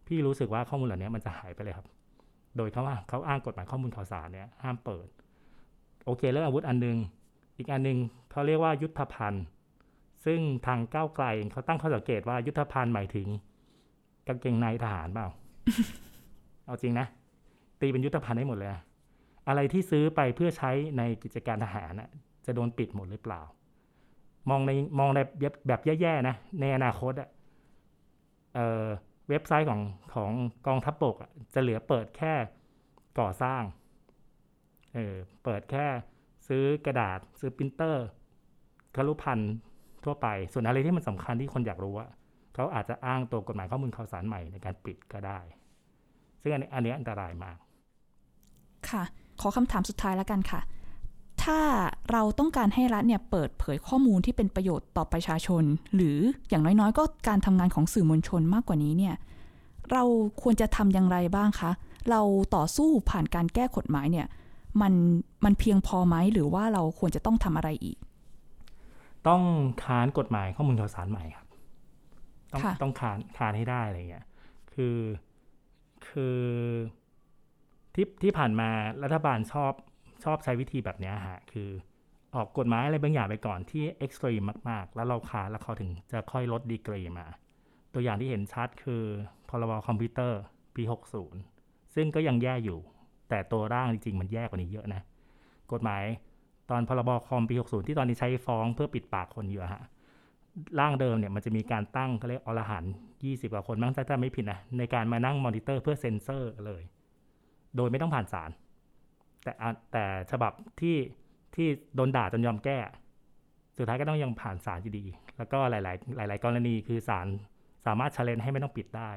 [0.07, 1.87] พี่รู้สึกว่าข้อมูลเหล่านี้มันจะหายไปเลยครับ
[2.57, 5.07] โดยเขาว่าเขาอ้างกฎหมายข้อมูลข่าวสารเนี่ยห้ามเปิด
[6.07, 6.97] โอเคเรื่องอาวุธอันหนึง
[7.59, 7.99] อีกอันหนึ่ง
[8.31, 9.45] เขาเรียกว่ายุทธภัณฑ์
[10.25, 13.29] ซึ่งทางก้าวไกลเขาตั้งข้อสังเกตว่ายุทธภัณฑ์หมายถึง
[14.27, 15.29] กางเกงในทหารเปล่า
[16.67, 17.07] เอาจริงนะ
[17.81, 18.83] ตีเป็นยุทธภัณฑ์ให้หมดเลยนะ
[19.49, 22.11] อะไรที่ซื้อไปเพื่อใช้ในกิจการทหารน่ะ
[22.47, 23.41] จะโดนปิดหมดหรือเปล่า
[24.51, 27.29] มองในมองในแบบแบบแย่ๆนะ ในอนาคตอะ
[28.55, 28.87] เอ่อ
[29.29, 29.81] เว็บไซต์ของ
[30.15, 30.33] ของ
[30.67, 31.17] กองทัพบก
[31.55, 32.35] จะเหลือเปิดแค่
[33.21, 33.63] ก่อสร้าง
[34.95, 35.15] เออ
[35.45, 35.87] เปิดแค่
[36.49, 38.07] ซื้อกระดาษซื้อปรินเตอร์
[38.95, 39.55] ครุพันธ์
[40.05, 42.11] ทั่วไป ส่วนอะไรที่มันสำคัญที่คนอยากรู้อะ
[42.55, 45.39] เขาอาจจะอ้างตัวกฎหมายข้อมูลข่าวสารใหม่ในการปิดก็ได้
[46.43, 47.57] ซึ่งอันนี้อันนี้อันตรายมาก
[48.91, 49.03] ค่ะ
[49.41, 50.61] ขอคำถามสุดท้ายแล้วกันค่ะ
[51.45, 51.61] ถ้า
[52.13, 55.65] เราต้องการให้รัฐเนี่ยเปิดเผยข้อมูลที่เป็นประโยชน์ต่อประชาชน
[55.95, 56.19] หรือ
[56.49, 59.15] อย่างน้อยๆ ก็การทำงานของสื่อมวลชนมากกว่านี้เนี่ย
[59.93, 60.03] เรา
[60.43, 61.71] ควรจะทำอย่างไรบ้างคะ
[62.11, 62.21] เรา
[62.57, 64.27] ต่อสู้ผ่านการแก้กฎหมายเนี่ย
[64.81, 64.93] มัน
[65.45, 67.97] มันเพียงพอไหมหรือว่าเราควรจะต้องทำอะไรอีก
[69.29, 69.43] ต้อง
[69.85, 71.47] ค้านกฎหมายข้อมูลข่าวสารใหม่ครับ
[72.53, 74.27] ต้องค่ะต้องค้านค้านให้ได้อะไรเงี้ย
[74.73, 74.97] คือ
[76.09, 76.39] คือ
[77.95, 78.69] ที่ที่ผ่านมา
[79.03, 79.73] รัฐบาลชอบ
[80.25, 81.71] ชอบใช้วิธีแบบนี้ฮะคือ
[82.35, 87.27] ออกกฎหมายอะไรบางอย่างไปก่อนที่เอ็กซ์ตรีมมาก ๆ แล้วเราค้าแล้วเขาถึงจะค่อยลดดีกรีมา
[87.95, 89.03] ตัวอย่างที่เห็นชัดคือ
[89.49, 90.41] พรบคอมพิวเตอร์
[90.77, 90.83] ปี
[91.39, 92.79] 60 ซึ่งก็ยังแย่อยู่
[93.29, 95.03] แต่ตัวร่างจริง ๆ มันแย่กว่านี้เยอะนะ
[95.73, 96.03] กฎหมาย
[96.71, 99.83] ตอนพรบคอมปี 60 ที่ตอนนี้ใช้ฟ้องเพื่อปิดปากคนอยู่อะฮะ
[100.79, 102.85] ร่างเดิมเนี่ยมันจะมีการตั้งเขาเรียกอรหันต์
[103.25, 106.83] ยี่สิบกว่าคนบ้างถ้าไม่ผิดนะในการมานั่งมอนิเตอร์เพื่อเซ็นเซอร์เลย
[107.77, 108.51] โดยไม่ต้องผ่านศาล
[109.43, 110.97] แต่อะแต่ฉบับที่
[111.55, 112.79] ที่โดนด่าจนยอมแก้
[113.77, 115.05] สุดท้ายก็ต้องยังผ่านศาลอยู่ดี
[115.37, 115.81] แล้วก็หลา
[116.25, 117.27] ย ๆ หลาย ๆ กรณีคือศาล
[117.87, 119.11] สามารถช l เลนให้ไม่ต้องปิดได้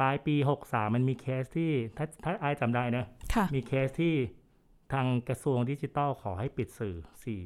[0.00, 0.34] ปลายปี
[0.64, 4.14] 63 มันมีเคสที่ถ้าถ้าไอายจำได้นะค่ะมีเคสที่
[4.92, 7.42] ทางกระทรวงดิจิทัลขอให้ปิดสื่อสี่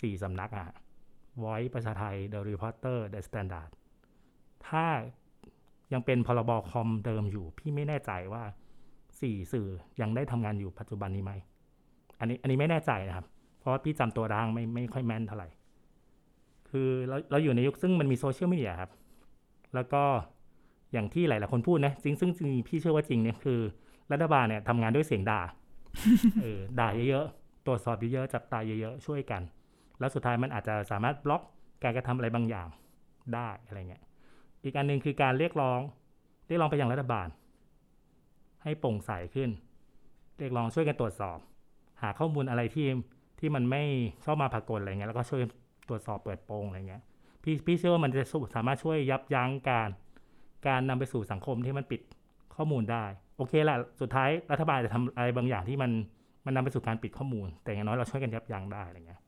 [0.00, 0.68] สี่สำนักอะ
[1.42, 3.70] Voice ประชาไท The Reporters The Standard
[4.68, 4.86] ถ้า
[5.92, 8.44] ยังเป็นพรบคอมเดิมอยู่ พี่ไม่แน่ใจว่า
[9.20, 9.68] สี่สื่อ
[10.00, 11.32] ยังได้ทำงานอยู่ปัจจุบันนี้ไหม
[12.18, 13.26] อันนี้อันนี้ไม่แน่ใจนะครับ
[13.58, 15.48] เพราะว่าพี่จำตัวร่างไม่ไม่ค่อยแม่นเท่าไหร่
[16.70, 18.90] คือเราเราอยู่ในยุคซึ่งมันมีโซเชียลมีเดียครับ
[19.74, 20.02] แล้วก็
[20.92, 23.60] อย่างที่หลาย ๆ คนพูดนะจริงซึ่งจริงพี่เชื่อว่าจริงเนี่ยคือ
[24.12, 25.40] รัฐบาลเนี่ยทำงานด้วยเสียงด่า
[26.42, 29.42] เออด่าเยอะๆตรวจสอบเยอะๆจับตาเยอะๆช่วยกัน
[29.98, 31.42] แล้วสุดท้ายมันอาจจะสามารถบล็อก
[31.82, 32.68] การกระทำอะไรบางอย่าง
[33.34, 34.02] ได้อะไรเงี้ย
[34.64, 35.80] อีกอันหนึ่งคือการเรียกร้อง
[36.48, 37.28] เรียกร้องไปยังรัฐบาล
[38.64, 39.50] ให้โปร่งใสขึ้น
[40.38, 41.38] เรียกร้องช่วยกันตรวจสอบ
[42.02, 42.88] หาข้อมูลอะไรที่
[43.38, 43.82] ที่มันไม่
[44.24, 45.42] ชอบมาพากลอะไรเงี้ยแล้วก็ช่วย
[45.88, 47.02] ตรวจสอบเปิดโปงอะไรเงี้ย
[47.42, 48.22] พี่พี่เชื่อว่ามันจะ
[48.54, 49.88] สามารถช่วยยับยั้งการ
[50.66, 52.00] การนำไปสู่สังคมที่มันปิด
[52.56, 53.04] ข้อมูลได้
[53.36, 55.90] โอเคแหละสุดท้ายรัฐบาลจะทำอะไรบางอย่างที่มัน
[56.46, 59.20] มันนำไปสู่การปิดข้อมูล แต่อย่างน้อยเราช่วยกันยับยั้งได้อะไรเงี้ย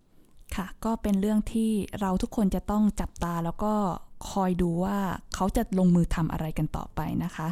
[0.56, 1.70] ค่ะก็เป็นเรื่องที่
[2.00, 3.74] เราทุกคนจะต้องจับตาแล้วก็
[4.30, 4.98] คอยดูว่า
[5.34, 7.48] เขาจะลงมือทำอะไรกันต่อไปนะคะ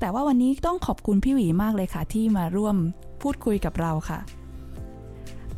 [0.00, 2.76] แต่ว่าวันนี้ต้องขอบคุณพี่หวีมากเลยค่ะ ที่มาร่วม
[3.22, 4.18] พูดคุยกับเราค่ะ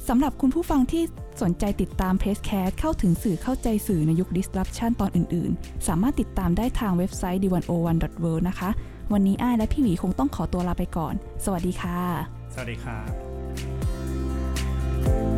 [0.09, 1.03] สำหรับคุณผู้ฟังที่
[1.43, 8.71] สนใจติดตามเพจแคสเข้าถึงสื่อเข้าใจสื่อในยุค disruption ตอนอื่น ๆ สามารถติดตามได้ทางเว็บไซต์ d101.world นะคะ
[9.13, 11.15] วันนี้อ้ายและพี่หวีคงต้องขอตัวลาไปก่อน
[11.45, 11.99] สวัสดีค่ะ
[12.55, 13.01] สวัสดีครั
[15.29, 15.30] บ